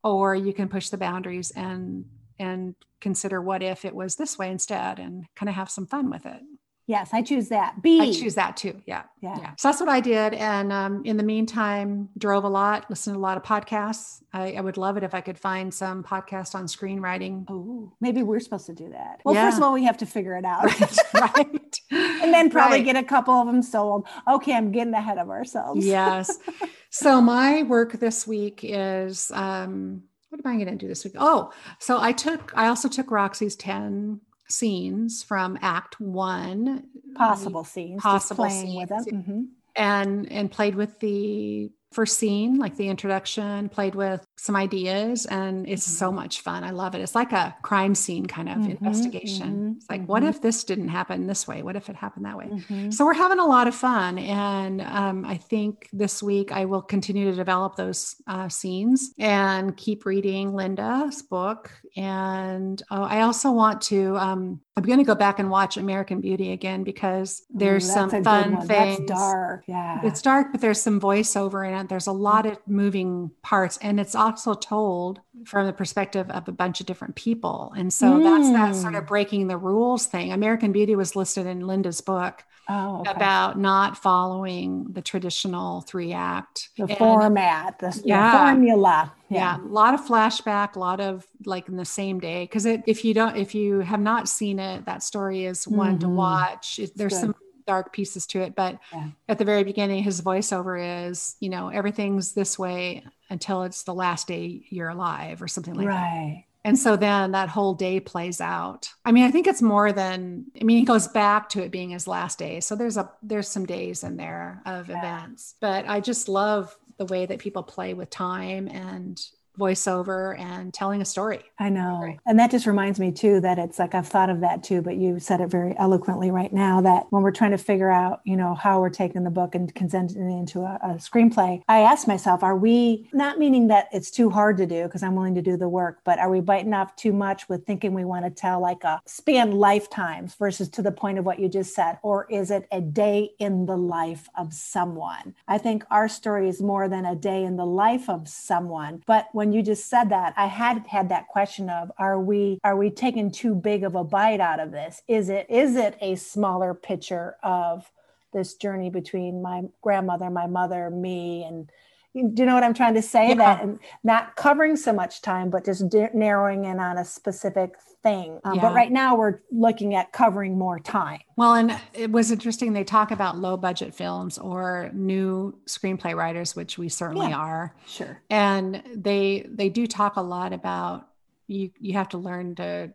or 0.04 0.36
you 0.36 0.54
can 0.54 0.68
push 0.68 0.90
the 0.90 0.98
boundaries 0.98 1.52
and 1.52 2.06
and 2.40 2.76
consider 3.02 3.42
what 3.42 3.64
if 3.64 3.86
it 3.86 3.96
was 3.96 4.16
this 4.16 4.38
way 4.38 4.52
instead 4.52 5.00
and 5.00 5.26
kind 5.36 5.50
of 5.50 5.56
have 5.56 5.70
some 5.70 5.88
fun 5.88 6.10
with 6.10 6.26
it. 6.26 6.42
Yes, 6.90 7.12
I 7.14 7.22
choose 7.22 7.50
that. 7.50 7.84
B. 7.84 8.02
I 8.02 8.12
choose 8.12 8.34
that 8.34 8.58
too. 8.58 8.82
Yeah. 8.88 9.04
Yeah. 9.22 9.38
yeah. 9.38 9.52
So 9.60 9.68
that's 9.68 9.80
what 9.80 9.90
I 9.90 10.00
did. 10.00 10.34
And 10.34 10.74
um, 10.74 11.04
in 11.06 11.18
the 11.18 11.24
meantime, 11.24 12.10
drove 12.18 12.46
a 12.46 12.50
lot, 12.50 12.90
listened 12.90 13.14
to 13.14 13.20
a 13.20 13.22
lot 13.22 13.38
of 13.38 13.44
podcasts. 13.44 14.24
I, 14.34 14.54
I, 14.54 14.62
would 14.62 14.76
love 14.76 14.98
it 14.98 15.04
if 15.04 15.14
I 15.14 15.22
could 15.22 15.38
find 15.38 15.72
some 15.72 16.04
podcast 16.04 16.56
on 16.56 16.66
screenwriting. 16.66 17.46
Oh, 17.48 17.94
maybe 18.02 18.24
we're 18.24 18.40
supposed 18.40 18.66
to 18.66 18.74
do 18.74 18.90
that. 18.90 19.22
Well, 19.24 19.36
yeah. 19.36 19.46
first 19.46 19.58
of 19.58 19.64
all, 19.64 19.72
we 19.72 19.84
have 19.84 19.98
to 19.98 20.08
figure 20.08 20.36
it 20.36 20.46
out. 20.46 20.64
Right. 20.64 20.98
right. 21.36 21.80
and 21.92 22.34
then 22.34 22.50
probably 22.50 22.80
right. 22.80 22.86
get 22.86 22.96
a 22.96 23.04
couple 23.04 23.36
of 23.36 23.46
them 23.46 23.62
sold. 23.62 24.08
Okay, 24.28 24.56
I'm 24.56 24.72
getting 24.72 24.96
ahead 24.96 25.20
of 25.20 25.30
ourselves. 25.30 25.86
yes. 25.86 26.40
So 26.92 27.22
my 27.22 27.62
work 27.62 28.00
this 28.00 28.26
week 28.26 28.62
is 28.64 29.30
um, 29.30 30.06
what 30.30 30.46
am 30.46 30.52
I 30.52 30.56
going 30.56 30.68
to 30.68 30.76
do 30.76 30.88
this 30.88 31.04
week? 31.04 31.14
Oh, 31.18 31.52
so 31.80 32.00
I 32.00 32.12
took, 32.12 32.54
I 32.56 32.68
also 32.68 32.88
took 32.88 33.12
Roxy's 33.12 33.56
10 33.56 34.22
scenes 34.48 35.24
from 35.24 35.58
act 35.62 36.00
one. 36.00 36.86
Possible 37.16 37.64
scenes. 37.64 38.02
Possible 38.02 38.50
scenes. 38.50 38.76
With 38.76 38.90
them. 38.90 39.06
Mm-hmm. 39.06 39.42
And, 39.76 40.32
and 40.32 40.52
played 40.52 40.76
with 40.76 41.00
the 41.00 41.72
first 41.92 42.20
scene, 42.20 42.60
like 42.60 42.76
the 42.76 42.88
introduction, 42.88 43.68
played 43.70 43.96
with 43.96 44.26
some 44.38 44.56
ideas, 44.56 45.26
and 45.26 45.68
it's 45.68 45.86
mm-hmm. 45.86 45.98
so 45.98 46.12
much 46.12 46.42
fun. 46.42 46.64
I 46.64 46.70
love 46.70 46.94
it. 46.94 47.02
It's 47.02 47.16
like 47.16 47.32
a 47.32 47.56
crime 47.62 47.96
scene 47.96 48.26
kind 48.26 48.48
of 48.48 48.58
mm-hmm, 48.58 48.72
investigation. 48.72 49.48
Mm-hmm, 49.48 49.72
it's 49.78 49.90
like, 49.90 50.06
what 50.06 50.22
mm-hmm. 50.22 50.30
if 50.30 50.42
this 50.42 50.64
didn't 50.64 50.90
happen 50.90 51.26
this 51.26 51.48
way? 51.48 51.64
What 51.64 51.76
if 51.76 51.90
it 51.90 51.96
happened 51.96 52.26
that 52.26 52.38
way? 52.38 52.46
Mm-hmm. 52.46 52.92
So 52.92 53.06
we're 53.06 53.14
having 53.14 53.40
a 53.40 53.46
lot 53.46 53.68
of 53.68 53.74
fun. 53.74 54.20
And 54.20 54.82
um, 54.82 55.26
I 55.26 55.38
think 55.38 55.90
this 55.92 56.22
week 56.22 56.52
I 56.52 56.66
will 56.66 56.82
continue 56.82 57.30
to 57.32 57.36
develop 57.36 57.76
those 57.76 58.16
uh, 58.28 58.50
scenes 58.50 59.12
and 59.18 59.76
keep 59.76 60.06
reading 60.06 60.54
Linda's 60.54 61.24
book. 61.24 61.72
And 61.98 62.82
oh, 62.92 63.04
I 63.04 63.22
also 63.22 63.52
want 63.52 63.82
to 63.84 64.16
um, 64.18 64.62
I'm 64.80 64.86
going 64.86 65.00
to 65.00 65.04
go 65.06 65.16
back 65.16 65.40
and 65.40 65.50
watch 65.50 65.76
American 65.76 66.22
Beauty 66.22 66.54
again 66.54 66.86
because 66.86 67.44
there's 67.50 67.90
Ooh, 67.90 67.94
some 67.94 68.24
fun 68.24 68.62
things. 68.62 68.68
That's 68.68 69.12
dark. 69.12 69.66
Yeah. 69.68 70.00
It's 70.06 70.22
dark, 70.22 70.54
but 70.54 70.62
there's 70.62 70.82
some 70.82 71.02
voiceover 71.02 71.68
in 71.68 71.74
There's 71.88 72.08
a 72.08 72.12
lot 72.12 72.46
of 72.46 72.58
moving 72.68 73.32
parts. 73.42 73.78
And 73.82 74.00
it's 74.00 74.16
also 74.16 74.54
told 74.54 75.22
from 75.46 75.68
the 75.68 75.74
perspective 75.74 76.30
of 76.30 76.48
a 76.48 76.52
bunch 76.52 76.80
of 76.80 76.86
different 76.86 77.16
people. 77.16 77.74
And 77.78 77.94
so 77.94 78.14
mm. 78.14 78.24
that's 78.24 78.52
that 78.52 78.76
sort 78.82 78.96
of 78.96 79.04
mm. 79.04 79.08
breaking 79.08 79.48
the 79.48 79.58
rules 79.58 80.06
thing. 80.06 80.32
American 80.32 80.72
Beauty 80.72 80.96
was 80.96 81.16
listed 81.16 81.46
in 81.46 81.68
Linda's 81.68 82.02
book 82.02 82.44
oh, 82.70 83.00
okay. 83.02 83.12
about 83.12 83.60
not 83.60 83.98
following 83.98 84.86
the 84.92 85.02
traditional 85.02 85.82
three 85.82 86.14
act 86.14 86.70
the 86.78 86.84
and, 86.84 86.98
format 86.98 87.80
the, 87.80 88.02
yeah, 88.06 88.32
the 88.32 88.38
formula 88.38 89.12
yeah. 89.30 89.58
yeah. 89.58 89.66
a 89.66 89.68
lot 89.68 89.94
of 89.94 90.06
flashback 90.06 90.76
a 90.76 90.80
lot 90.80 91.00
of 91.00 91.26
like 91.46 91.68
in 91.68 91.76
the 91.76 91.86
same 91.86 92.20
day 92.20 92.44
because 92.44 92.66
if 92.66 93.04
you 93.04 93.14
don't 93.14 93.36
if 93.36 93.56
you 93.56 93.80
have 93.80 94.00
not 94.00 94.30
seen 94.30 94.60
it 94.60 94.86
that 94.86 95.04
story 95.04 95.46
is 95.46 95.68
one 95.68 95.98
mm-hmm. 95.98 96.00
to 96.00 96.10
watch 96.10 96.80
it, 96.80 96.96
there's 96.96 97.20
some 97.20 97.36
dark 97.70 97.94
pieces 97.94 98.26
to 98.26 98.42
it 98.42 98.56
but 98.56 98.80
yeah. 98.92 99.10
at 99.28 99.38
the 99.38 99.46
very 99.46 99.64
beginning 99.64 100.02
his 100.02 100.22
voiceover 100.22 101.08
is 101.08 101.36
you 101.40 101.50
know 101.50 101.70
everything's 101.70 102.34
this 102.34 102.58
way 102.58 103.04
until 103.30 103.62
it's 103.62 103.84
the 103.84 103.94
last 103.94 104.28
day 104.28 104.66
you're 104.70 104.90
alive 104.90 105.40
or 105.40 105.48
something 105.48 105.76
like 105.76 105.88
right. 105.88 105.94
that 105.94 106.02
right 106.02 106.46
and 106.66 106.78
so 106.78 106.98
then 106.98 107.32
that 107.32 107.50
whole 107.50 107.74
day 107.74 108.02
plays 108.02 108.42
out. 108.42 108.90
I 109.06 109.14
mean, 109.14 109.24
I 109.24 109.32
think 109.32 109.48
it's 109.48 109.62
more 109.62 109.94
than 109.94 110.46
I 110.60 110.66
mean, 110.66 110.80
he 110.80 110.86
goes 110.86 111.08
back 111.08 111.48
to 111.50 111.64
it 111.64 111.72
being 111.72 111.92
his 111.92 112.08
last 112.08 112.38
day. 112.38 112.60
So 112.60 112.76
there's 112.76 112.98
a 112.98 113.10
there's 113.24 113.48
some 113.48 113.66
days 113.66 114.04
in 114.04 114.18
there 114.18 114.62
of 114.66 114.90
yeah. 114.90 115.00
events. 115.00 115.56
But 115.62 115.88
I 115.88 116.02
just 116.02 116.28
love 116.28 116.78
the 116.98 117.06
way 117.06 117.26
that 117.26 117.40
people 117.40 117.64
play 117.64 117.94
with 117.94 118.10
time 118.10 118.68
and 118.68 119.20
voiceover 119.60 120.40
and 120.40 120.74
telling 120.74 121.02
a 121.02 121.06
story. 121.06 121.44
I 121.60 121.70
know. 121.70 122.16
And 122.26 122.40
that 122.40 122.52
just 122.52 122.66
reminds 122.66 123.00
me 123.00 123.12
too 123.12 123.40
that 123.42 123.60
it's 123.60 123.78
like 123.78 123.94
I've 123.94 124.08
thought 124.08 124.30
of 124.30 124.40
that 124.42 124.64
too, 124.64 124.82
but 124.82 124.96
you 124.96 125.20
said 125.20 125.42
it 125.42 125.50
very 125.50 125.76
eloquently 125.78 126.32
right 126.32 126.52
now 126.52 126.82
that 126.82 127.06
when 127.10 127.22
we're 127.22 127.32
trying 127.32 127.52
to 127.52 127.58
figure 127.58 127.92
out, 127.92 128.22
you 128.24 128.38
know, 128.38 128.56
how 128.56 128.80
we're 128.80 128.90
taking 128.90 129.24
the 129.24 129.30
book 129.30 129.56
and 129.56 129.74
condensing 129.76 130.30
it 130.30 130.40
into 130.40 130.62
a, 130.62 130.80
a 130.82 130.88
screenplay, 130.96 131.62
I 131.68 131.80
ask 131.80 132.08
myself, 132.08 132.42
are 132.42 132.58
we 132.58 133.10
not 133.14 133.38
meaning 133.38 133.68
that 133.68 133.90
it's 133.92 134.10
too 134.10 134.30
hard 134.30 134.58
to 134.58 134.66
do 134.66 134.84
because 134.84 135.04
I'm 135.04 135.16
willing 135.16 135.36
to 135.36 135.42
do 135.42 135.58
the 135.58 135.70
work, 135.70 136.00
but 136.04 136.20
are 136.20 136.30
we 136.30 136.40
biting 136.40 136.74
off 136.74 136.96
too 136.96 137.14
much 137.14 137.50
with 137.50 137.66
thinking 137.66 137.94
we 137.94 138.06
want 138.06 138.26
to 138.26 138.32
tell 138.32 138.62
like 138.62 138.84
a 138.84 139.02
span 139.06 139.52
lifetimes 139.52 140.36
versus 140.36 140.70
to 140.70 140.82
the 140.82 140.92
point 140.92 141.20
of 141.20 141.26
what 141.26 141.40
you 141.40 141.50
just 141.50 141.76
said? 141.76 141.98
Or 142.02 142.26
is 142.30 142.52
it 142.52 142.68
a 142.72 142.82
day 142.82 143.32
in 143.40 143.66
the 143.66 143.78
life 143.78 144.30
of 144.36 144.54
someone? 144.54 145.36
I 145.48 145.58
think 145.58 145.84
our 145.92 146.08
story 146.08 146.48
is 146.48 146.62
more 146.62 146.88
than 146.88 147.06
a 147.06 147.16
day 147.16 147.44
in 147.44 147.58
the 147.58 147.66
life 147.66 148.10
of 148.10 148.28
someone. 148.28 149.04
But 149.06 149.28
when 149.34 149.49
when 149.50 149.58
you 149.58 149.64
just 149.64 149.90
said 149.90 150.10
that, 150.10 150.36
I 150.38 150.46
had 150.46 150.86
had 150.86 151.10
that 151.10 151.28
question 151.28 151.72
of 151.72 151.92
are 151.98 152.20
we 152.20 152.60
are 152.64 152.78
we 152.78 152.92
taking 152.92 153.32
too 153.32 153.56
big 153.56 153.84
of 153.84 153.96
a 153.96 154.04
bite 154.04 154.40
out 154.40 154.60
of 154.60 154.72
this? 154.72 155.02
Is 155.08 155.28
it 155.30 155.48
is 155.50 155.76
it 155.76 155.98
a 156.02 156.16
smaller 156.18 156.76
picture 156.76 157.36
of 157.42 157.92
this 158.32 158.54
journey 158.54 158.92
between 158.92 159.42
my 159.42 159.64
grandmother, 159.82 160.30
my 160.30 160.46
mother, 160.46 160.92
me, 160.92 161.44
and 161.44 161.72
do 162.16 162.34
you 162.38 162.46
know 162.46 162.56
what 162.56 162.64
I'm 162.64 162.74
trying 162.74 162.96
to 162.96 163.02
say? 163.02 163.30
Yeah. 163.30 163.36
That 163.36 163.64
and 163.64 163.80
not 164.04 164.36
covering 164.36 164.76
so 164.76 164.92
much 164.92 165.22
time, 165.22 165.50
but 165.50 165.66
just 165.66 165.84
narrowing 166.14 166.66
in 166.66 166.80
on 166.80 166.98
a 166.98 167.06
specific 167.06 167.76
thing. 168.02 168.40
Um, 168.44 168.56
yeah. 168.56 168.62
But 168.62 168.74
right 168.74 168.92
now 168.92 169.16
we're 169.16 169.40
looking 169.52 169.94
at 169.94 170.12
covering 170.12 170.58
more 170.58 170.80
time. 170.80 171.20
Well, 171.36 171.54
and 171.54 171.80
it 171.94 172.12
was 172.12 172.32
interesting. 172.32 172.74
They 172.74 172.84
talk 172.84 173.12
about 173.12 173.38
low 173.38 173.58
budget 173.58 173.94
films 173.94 174.38
or 174.38 174.90
new 174.94 175.60
screenplay 175.68 176.16
writers, 176.16 176.56
which 176.56 176.78
we 176.78 176.90
certainly 176.90 177.30
yeah, 177.30 177.38
are. 177.38 177.76
Sure. 177.86 178.22
And 178.30 178.82
they 178.96 179.46
they 179.50 179.70
do 179.70 179.86
talk 179.86 180.16
a 180.16 180.22
lot 180.22 180.52
about 180.52 181.08
you. 181.48 181.72
You 181.80 181.94
have 181.94 182.10
to 182.10 182.18
learn 182.18 182.56
to 182.56 182.94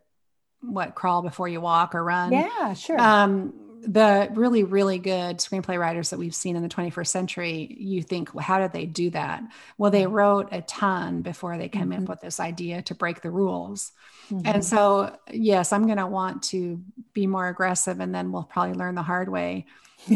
what 0.61 0.94
crawl 0.94 1.23
before 1.23 1.47
you 1.47 1.61
walk 1.61 1.94
or 1.94 2.02
run. 2.02 2.33
Yeah, 2.33 2.75
sure. 2.75 3.00
Um, 3.00 3.52
the 3.86 4.28
really, 4.32 4.64
really 4.64 4.98
good 4.98 5.38
screenplay 5.38 5.78
writers 5.78 6.10
that 6.10 6.18
we've 6.18 6.34
seen 6.34 6.56
in 6.56 6.62
the 6.62 6.68
21st 6.68 7.06
century, 7.06 7.76
you 7.78 8.02
think, 8.02 8.34
well, 8.34 8.44
how 8.44 8.58
did 8.58 8.72
they 8.72 8.86
do 8.86 9.10
that? 9.10 9.42
Well, 9.78 9.90
they 9.90 10.02
mm-hmm. 10.02 10.12
wrote 10.12 10.48
a 10.52 10.62
ton 10.62 11.22
before 11.22 11.58
they 11.58 11.68
came 11.68 11.90
mm-hmm. 11.90 12.04
up 12.04 12.08
with 12.08 12.20
this 12.20 12.40
idea 12.40 12.82
to 12.82 12.94
break 12.94 13.20
the 13.20 13.30
rules. 13.30 13.92
Mm-hmm. 14.30 14.46
And 14.46 14.64
so, 14.64 15.16
yes, 15.30 15.72
I'm 15.72 15.86
going 15.86 15.98
to 15.98 16.06
want 16.06 16.42
to 16.44 16.82
be 17.12 17.26
more 17.26 17.48
aggressive, 17.48 18.00
and 18.00 18.14
then 18.14 18.32
we'll 18.32 18.44
probably 18.44 18.74
learn 18.74 18.94
the 18.94 19.02
hard 19.02 19.28
way 19.28 19.66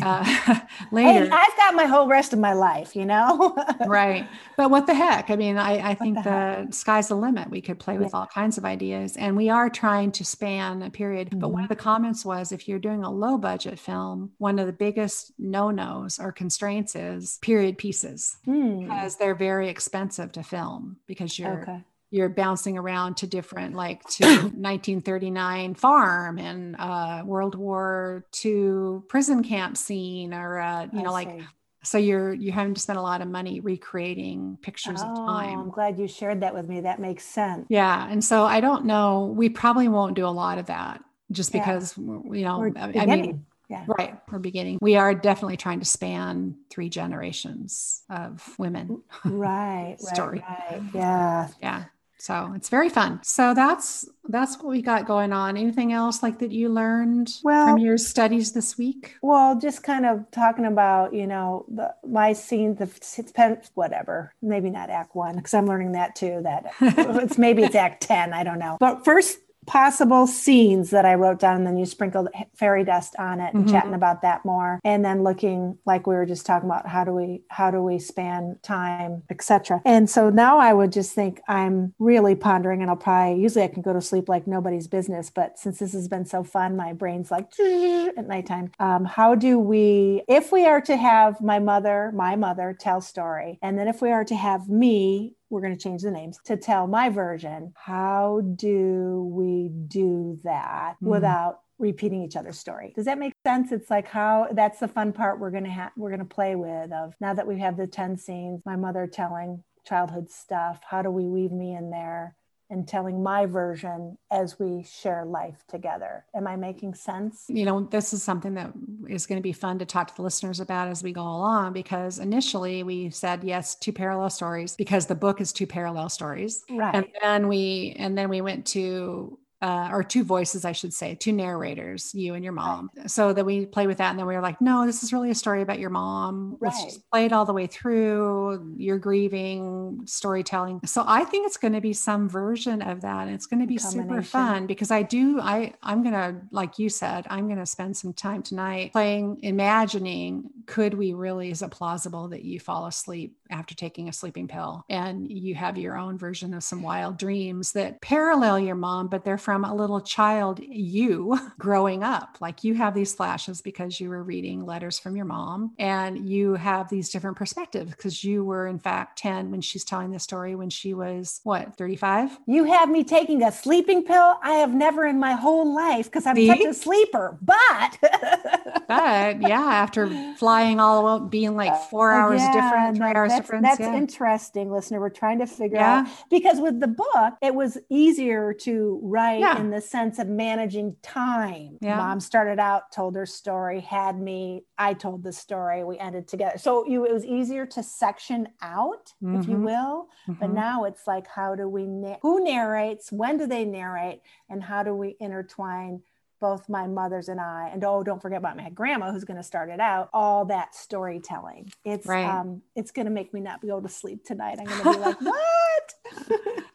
uh, 0.02 0.60
later. 0.92 1.24
Hey, 1.24 1.30
I've 1.30 1.56
got 1.56 1.74
my 1.74 1.84
whole 1.84 2.08
rest 2.08 2.32
of 2.32 2.38
my 2.38 2.52
life, 2.52 2.94
you 2.94 3.04
know? 3.04 3.56
right. 3.86 4.28
But 4.56 4.70
what 4.70 4.86
the 4.86 4.94
heck? 4.94 5.30
I 5.30 5.36
mean, 5.36 5.56
I, 5.56 5.90
I 5.90 5.94
think 5.94 6.16
the, 6.16 6.66
the 6.68 6.72
sky's 6.72 7.08
the 7.08 7.14
limit. 7.14 7.50
We 7.50 7.60
could 7.60 7.78
play 7.78 7.98
with 7.98 8.10
yeah. 8.12 8.20
all 8.20 8.26
kinds 8.26 8.58
of 8.58 8.64
ideas. 8.64 9.16
And 9.16 9.36
we 9.36 9.48
are 9.50 9.70
trying 9.70 10.12
to 10.12 10.24
span 10.24 10.82
a 10.82 10.90
period. 10.90 11.30
Mm-hmm. 11.30 11.40
But 11.40 11.48
one 11.48 11.62
of 11.62 11.68
the 11.68 11.76
comments 11.76 12.24
was 12.24 12.52
if 12.52 12.68
you're 12.68 12.78
doing 12.78 13.04
a 13.04 13.10
low 13.10 13.38
budget 13.38 13.78
film, 13.78 14.32
one 14.38 14.58
of 14.58 14.66
the 14.66 14.72
biggest 14.72 15.32
no 15.38 15.70
nos 15.70 16.18
or 16.18 16.32
constraints 16.32 16.94
is 16.94 17.38
period 17.42 17.78
pieces 17.78 18.36
mm. 18.46 18.80
because 18.80 19.16
they're 19.16 19.34
very 19.34 19.68
expensive 19.68 20.32
to 20.32 20.42
film 20.42 20.96
because 21.06 21.38
you're. 21.38 21.62
Okay 21.62 21.82
you're 22.10 22.28
bouncing 22.28 22.78
around 22.78 23.16
to 23.18 23.26
different 23.26 23.74
like 23.74 24.02
to 24.04 24.24
1939 24.26 25.74
farm 25.74 26.38
and 26.38 26.76
uh, 26.78 27.22
world 27.24 27.54
war 27.54 28.24
ii 28.44 29.00
prison 29.08 29.42
camp 29.42 29.76
scene 29.76 30.32
or 30.32 30.58
uh, 30.58 30.86
you 30.92 31.00
I 31.00 31.02
know 31.02 31.10
see. 31.10 31.14
like 31.14 31.40
so 31.84 31.98
you're 31.98 32.32
you're 32.32 32.54
having 32.54 32.74
to 32.74 32.80
spend 32.80 32.98
a 32.98 33.02
lot 33.02 33.20
of 33.20 33.28
money 33.28 33.60
recreating 33.60 34.58
pictures 34.62 35.00
oh, 35.02 35.10
of 35.10 35.16
time 35.16 35.58
i'm 35.58 35.70
glad 35.70 35.98
you 35.98 36.08
shared 36.08 36.40
that 36.40 36.54
with 36.54 36.68
me 36.68 36.80
that 36.80 36.98
makes 36.98 37.24
sense 37.24 37.66
yeah 37.68 38.08
and 38.10 38.22
so 38.22 38.44
i 38.44 38.60
don't 38.60 38.84
know 38.84 39.32
we 39.36 39.48
probably 39.48 39.88
won't 39.88 40.16
do 40.16 40.26
a 40.26 40.28
lot 40.28 40.58
of 40.58 40.66
that 40.66 41.02
just 41.30 41.52
because 41.52 41.96
yeah. 41.96 42.04
you 42.32 42.44
know 42.44 42.58
we're 42.58 42.72
i 42.76 43.06
mean 43.06 43.44
yeah. 43.68 43.84
Right. 43.86 44.16
We're 44.30 44.38
beginning. 44.38 44.78
We 44.80 44.96
are 44.96 45.14
definitely 45.14 45.58
trying 45.58 45.80
to 45.80 45.84
span 45.84 46.56
three 46.70 46.88
generations 46.88 48.02
of 48.08 48.54
women. 48.58 49.02
Right. 49.24 49.96
Story. 50.00 50.40
Right, 50.40 50.70
right. 50.70 50.82
Yeah. 50.94 51.48
Yeah. 51.60 51.84
So 52.18 52.52
it's 52.56 52.68
very 52.68 52.88
fun. 52.88 53.20
So 53.22 53.54
that's 53.54 54.08
that's 54.28 54.56
what 54.56 54.66
we 54.66 54.82
got 54.82 55.06
going 55.06 55.32
on. 55.32 55.56
Anything 55.56 55.92
else 55.92 56.22
like 56.22 56.40
that 56.40 56.50
you 56.50 56.68
learned 56.68 57.32
well, 57.42 57.68
from 57.68 57.78
your 57.78 57.96
studies 57.96 58.52
this 58.52 58.76
week? 58.76 59.14
Well, 59.22 59.58
just 59.58 59.82
kind 59.82 60.04
of 60.04 60.30
talking 60.30 60.64
about 60.64 61.14
you 61.14 61.26
know 61.26 61.64
the 61.68 61.94
my 62.06 62.32
scene, 62.32 62.74
the 62.74 62.84
it's 62.84 63.70
whatever. 63.74 64.34
Maybe 64.42 64.68
not 64.70 64.90
Act 64.90 65.14
One 65.14 65.36
because 65.36 65.54
I'm 65.54 65.66
learning 65.66 65.92
that 65.92 66.16
too. 66.16 66.40
That 66.42 66.72
it's 66.80 67.38
maybe 67.38 67.62
it's 67.62 67.76
Act 67.76 68.02
Ten. 68.02 68.32
I 68.32 68.42
don't 68.42 68.58
know. 68.58 68.76
But 68.80 69.04
first 69.04 69.38
possible 69.68 70.26
scenes 70.26 70.88
that 70.90 71.04
I 71.04 71.14
wrote 71.14 71.38
down, 71.38 71.58
and 71.58 71.66
then 71.66 71.76
you 71.76 71.84
sprinkled 71.84 72.28
fairy 72.56 72.84
dust 72.84 73.14
on 73.18 73.38
it, 73.38 73.54
and 73.54 73.64
mm-hmm. 73.64 73.74
chatting 73.74 73.94
about 73.94 74.22
that 74.22 74.44
more, 74.44 74.80
and 74.82 75.04
then 75.04 75.22
looking 75.22 75.78
like 75.84 76.06
we 76.06 76.14
were 76.14 76.24
just 76.24 76.46
talking 76.46 76.68
about 76.68 76.88
how 76.88 77.04
do 77.04 77.12
we 77.12 77.42
how 77.48 77.70
do 77.70 77.82
we 77.82 77.98
span 77.98 78.58
time, 78.62 79.22
etc. 79.30 79.82
And 79.84 80.08
so 80.08 80.30
now 80.30 80.58
I 80.58 80.72
would 80.72 80.90
just 80.90 81.12
think 81.12 81.40
I'm 81.48 81.94
really 81.98 82.34
pondering, 82.34 82.80
and 82.80 82.90
I'll 82.90 82.96
probably 82.96 83.42
usually 83.42 83.64
I 83.64 83.68
can 83.68 83.82
go 83.82 83.92
to 83.92 84.00
sleep 84.00 84.28
like 84.28 84.46
nobody's 84.46 84.88
business, 84.88 85.30
but 85.30 85.58
since 85.58 85.78
this 85.78 85.92
has 85.92 86.08
been 86.08 86.24
so 86.24 86.42
fun, 86.42 86.76
my 86.76 86.94
brain's 86.94 87.30
like 87.30 87.52
at 87.60 88.26
nighttime. 88.26 88.72
Um, 88.80 89.04
how 89.04 89.34
do 89.34 89.58
we, 89.58 90.22
if 90.28 90.50
we 90.50 90.64
are 90.66 90.80
to 90.80 90.96
have 90.96 91.40
my 91.42 91.58
mother, 91.58 92.10
my 92.14 92.36
mother 92.36 92.74
tell 92.78 93.02
story, 93.02 93.58
and 93.60 93.78
then 93.78 93.86
if 93.86 94.00
we 94.00 94.10
are 94.10 94.24
to 94.24 94.34
have 94.34 94.68
me 94.68 95.34
we're 95.50 95.60
going 95.60 95.76
to 95.76 95.82
change 95.82 96.02
the 96.02 96.10
names 96.10 96.38
to 96.44 96.56
tell 96.56 96.86
my 96.86 97.08
version. 97.08 97.72
How 97.76 98.42
do 98.56 99.30
we 99.32 99.70
do 99.88 100.38
that 100.44 100.94
mm. 101.02 101.08
without 101.08 101.60
repeating 101.78 102.22
each 102.22 102.36
other's 102.36 102.58
story. 102.58 102.92
Does 102.96 103.04
that 103.04 103.18
make 103.18 103.32
sense? 103.46 103.72
It's 103.72 103.90
like 103.90 104.08
how 104.08 104.48
that's 104.52 104.80
the 104.80 104.88
fun 104.88 105.12
part 105.12 105.38
we're 105.38 105.50
going 105.50 105.64
to 105.64 105.70
have 105.70 105.92
we're 105.96 106.10
going 106.10 106.18
to 106.18 106.24
play 106.24 106.56
with 106.56 106.92
of 106.92 107.14
now 107.20 107.34
that 107.34 107.46
we 107.46 107.60
have 107.60 107.76
the 107.76 107.86
10 107.86 108.16
scenes, 108.16 108.62
my 108.66 108.76
mother 108.76 109.06
telling 109.06 109.62
childhood 109.86 110.30
stuff, 110.30 110.80
how 110.88 111.02
do 111.02 111.10
we 111.10 111.24
weave 111.24 111.52
me 111.52 111.74
in 111.74 111.90
there? 111.90 112.34
And 112.70 112.86
telling 112.86 113.22
my 113.22 113.46
version 113.46 114.16
as 114.30 114.58
we 114.58 114.82
share 114.82 115.24
life 115.24 115.64
together. 115.68 116.24
Am 116.34 116.46
I 116.46 116.56
making 116.56 116.94
sense? 116.94 117.46
You 117.48 117.64
know, 117.64 117.80
this 117.80 118.12
is 118.12 118.22
something 118.22 118.54
that 118.54 118.72
is 119.08 119.26
going 119.26 119.38
to 119.38 119.42
be 119.42 119.52
fun 119.52 119.78
to 119.78 119.86
talk 119.86 120.08
to 120.08 120.16
the 120.16 120.22
listeners 120.22 120.60
about 120.60 120.88
as 120.88 121.02
we 121.02 121.12
go 121.12 121.22
along 121.22 121.72
because 121.72 122.18
initially 122.18 122.82
we 122.82 123.10
said 123.10 123.42
yes, 123.42 123.74
two 123.74 123.92
parallel 123.92 124.30
stories 124.30 124.76
because 124.76 125.06
the 125.06 125.14
book 125.14 125.40
is 125.40 125.52
two 125.52 125.66
parallel 125.66 126.08
stories. 126.08 126.64
Right. 126.70 126.94
And 126.94 127.06
then 127.22 127.48
we 127.48 127.96
and 127.98 128.16
then 128.16 128.28
we 128.28 128.40
went 128.40 128.66
to 128.66 129.38
uh, 129.60 129.88
or 129.90 130.02
two 130.04 130.24
voices, 130.24 130.64
I 130.64 130.72
should 130.72 130.94
say, 130.94 131.14
two 131.14 131.32
narrators, 131.32 132.14
you 132.14 132.34
and 132.34 132.44
your 132.44 132.52
mom. 132.52 132.90
Right. 132.96 133.10
So 133.10 133.32
that 133.32 133.44
we 133.44 133.66
play 133.66 133.86
with 133.86 133.98
that. 133.98 134.10
And 134.10 134.18
then 134.18 134.26
we 134.26 134.34
were 134.34 134.40
like, 134.40 134.60
no, 134.60 134.86
this 134.86 135.02
is 135.02 135.12
really 135.12 135.30
a 135.30 135.34
story 135.34 135.62
about 135.62 135.78
your 135.78 135.90
mom. 135.90 136.56
Right. 136.60 136.72
Let's 136.72 136.84
just 136.84 137.10
play 137.10 137.24
it 137.24 137.32
all 137.32 137.44
the 137.44 137.52
way 137.52 137.66
through. 137.66 138.74
You're 138.76 138.98
grieving, 138.98 140.02
storytelling. 140.04 140.80
So 140.84 141.04
I 141.06 141.24
think 141.24 141.46
it's 141.46 141.56
going 141.56 141.74
to 141.74 141.80
be 141.80 141.92
some 141.92 142.28
version 142.28 142.82
of 142.82 143.00
that. 143.00 143.26
And 143.26 143.34
it's 143.34 143.46
going 143.46 143.60
to 143.60 143.66
be 143.66 143.78
super 143.78 144.22
fun 144.22 144.66
because 144.66 144.90
I 144.90 145.02
do, 145.02 145.40
I, 145.40 145.74
I'm 145.82 146.02
going 146.02 146.14
to, 146.14 146.36
like 146.52 146.78
you 146.78 146.88
said, 146.88 147.26
I'm 147.28 147.46
going 147.46 147.58
to 147.58 147.66
spend 147.66 147.96
some 147.96 148.12
time 148.12 148.42
tonight 148.42 148.92
playing, 148.92 149.40
imagining, 149.42 150.50
could 150.66 150.94
we 150.94 151.14
really, 151.14 151.50
is 151.50 151.62
it 151.62 151.70
plausible 151.70 152.28
that 152.28 152.44
you 152.44 152.60
fall 152.60 152.86
asleep 152.86 153.36
after 153.50 153.74
taking 153.74 154.08
a 154.08 154.12
sleeping 154.12 154.46
pill 154.46 154.84
and 154.88 155.30
you 155.30 155.54
have 155.54 155.78
your 155.78 155.96
own 155.96 156.18
version 156.18 156.54
of 156.54 156.62
some 156.62 156.82
wild 156.82 157.18
dreams 157.18 157.72
that 157.72 158.00
parallel 158.00 158.58
your 158.58 158.74
mom, 158.74 159.08
but 159.08 159.24
they're 159.24 159.38
from 159.48 159.64
a 159.64 159.74
little 159.74 160.02
child 160.02 160.60
you 160.60 161.40
growing 161.58 162.02
up. 162.02 162.36
Like 162.38 162.64
you 162.64 162.74
have 162.74 162.92
these 162.92 163.14
flashes 163.14 163.62
because 163.62 163.98
you 163.98 164.10
were 164.10 164.22
reading 164.22 164.66
letters 164.66 164.98
from 164.98 165.16
your 165.16 165.24
mom 165.24 165.72
and 165.78 166.28
you 166.28 166.52
have 166.52 166.90
these 166.90 167.08
different 167.08 167.38
perspectives 167.38 167.92
because 167.92 168.22
you 168.22 168.44
were 168.44 168.66
in 168.66 168.78
fact 168.78 169.18
10 169.20 169.50
when 169.50 169.62
she's 169.62 169.84
telling 169.84 170.10
the 170.10 170.18
story 170.18 170.54
when 170.54 170.68
she 170.68 170.92
was 170.92 171.40
what 171.44 171.78
35 171.78 172.38
you 172.46 172.64
have 172.64 172.90
me 172.90 173.02
taking 173.02 173.42
a 173.42 173.50
sleeping 173.50 174.04
pill 174.04 174.38
i 174.42 174.52
have 174.52 174.74
never 174.74 175.06
in 175.06 175.18
my 175.18 175.32
whole 175.32 175.74
life 175.74 176.04
because 176.04 176.26
i'm 176.26 176.36
See? 176.36 176.48
such 176.48 176.60
a 176.60 176.74
sleeper 176.74 177.38
but 177.40 177.98
but 178.88 179.40
yeah 179.40 179.60
after 179.60 180.08
flying 180.36 180.80
all 180.80 181.20
being 181.20 181.56
like 181.56 181.74
four 181.90 182.12
uh, 182.12 182.18
hours 182.18 182.40
yeah, 182.40 182.52
different 182.52 182.96
three 182.96 183.06
hours 183.06 183.30
that's, 183.30 183.40
difference 183.40 183.62
that's 183.62 183.80
yeah. 183.80 183.94
interesting 183.94 184.70
listener 184.70 185.00
we're 185.00 185.08
trying 185.08 185.38
to 185.38 185.46
figure 185.46 185.78
yeah. 185.78 186.00
out 186.00 186.06
because 186.30 186.60
with 186.60 186.80
the 186.80 186.88
book 186.88 187.34
it 187.42 187.54
was 187.54 187.78
easier 187.90 188.52
to 188.52 189.00
write 189.02 189.58
in 189.58 189.70
the 189.70 189.80
sense 189.80 190.18
of 190.18 190.28
managing 190.28 190.96
time. 191.02 191.78
Mom 191.82 192.20
started 192.20 192.58
out, 192.58 192.92
told 192.92 193.14
her 193.16 193.26
story, 193.26 193.80
had 193.80 194.18
me, 194.20 194.64
I 194.76 194.94
told 194.94 195.22
the 195.22 195.32
story, 195.32 195.84
we 195.84 195.98
ended 195.98 196.28
together. 196.28 196.58
So 196.58 196.86
you, 196.86 197.04
it 197.04 197.12
was 197.12 197.24
easier 197.24 197.66
to 197.66 197.82
section 197.82 198.48
out, 198.62 199.12
mm-hmm. 199.22 199.40
if 199.40 199.48
you 199.48 199.54
mm-hmm. 199.54 199.64
will. 199.64 200.08
Mm-hmm. 200.28 200.40
But 200.40 200.52
now 200.52 200.84
it's 200.84 201.06
like, 201.06 201.26
how 201.26 201.54
do 201.54 201.68
we, 201.68 201.86
na- 201.86 202.18
who 202.22 202.44
narrates, 202.44 203.12
when 203.12 203.38
do 203.38 203.46
they 203.46 203.64
narrate, 203.64 204.22
and 204.48 204.62
how 204.62 204.82
do 204.82 204.94
we 204.94 205.16
intertwine 205.20 206.02
both 206.40 206.68
my 206.68 206.86
mothers 206.86 207.28
and 207.28 207.40
I, 207.40 207.70
and 207.72 207.82
oh, 207.84 208.02
don't 208.02 208.20
forget 208.20 208.38
about 208.38 208.56
my 208.56 208.70
grandma 208.70 209.12
who's 209.12 209.24
going 209.24 209.36
to 209.36 209.42
start 209.42 209.70
it 209.70 209.80
out. 209.80 210.08
All 210.12 210.44
that 210.46 210.74
storytelling. 210.74 211.72
It's 211.84 212.06
right. 212.06 212.24
um, 212.24 212.62
it's 212.76 212.90
going 212.90 213.06
to 213.06 213.12
make 213.12 213.32
me 213.34 213.40
not 213.40 213.60
go 213.60 213.80
to 213.80 213.88
sleep 213.88 214.24
tonight. 214.24 214.58
I'm 214.58 214.66
going 214.66 214.82
to 214.82 214.92
be 214.92 214.98
like, 214.98 215.20
what? 215.22 215.94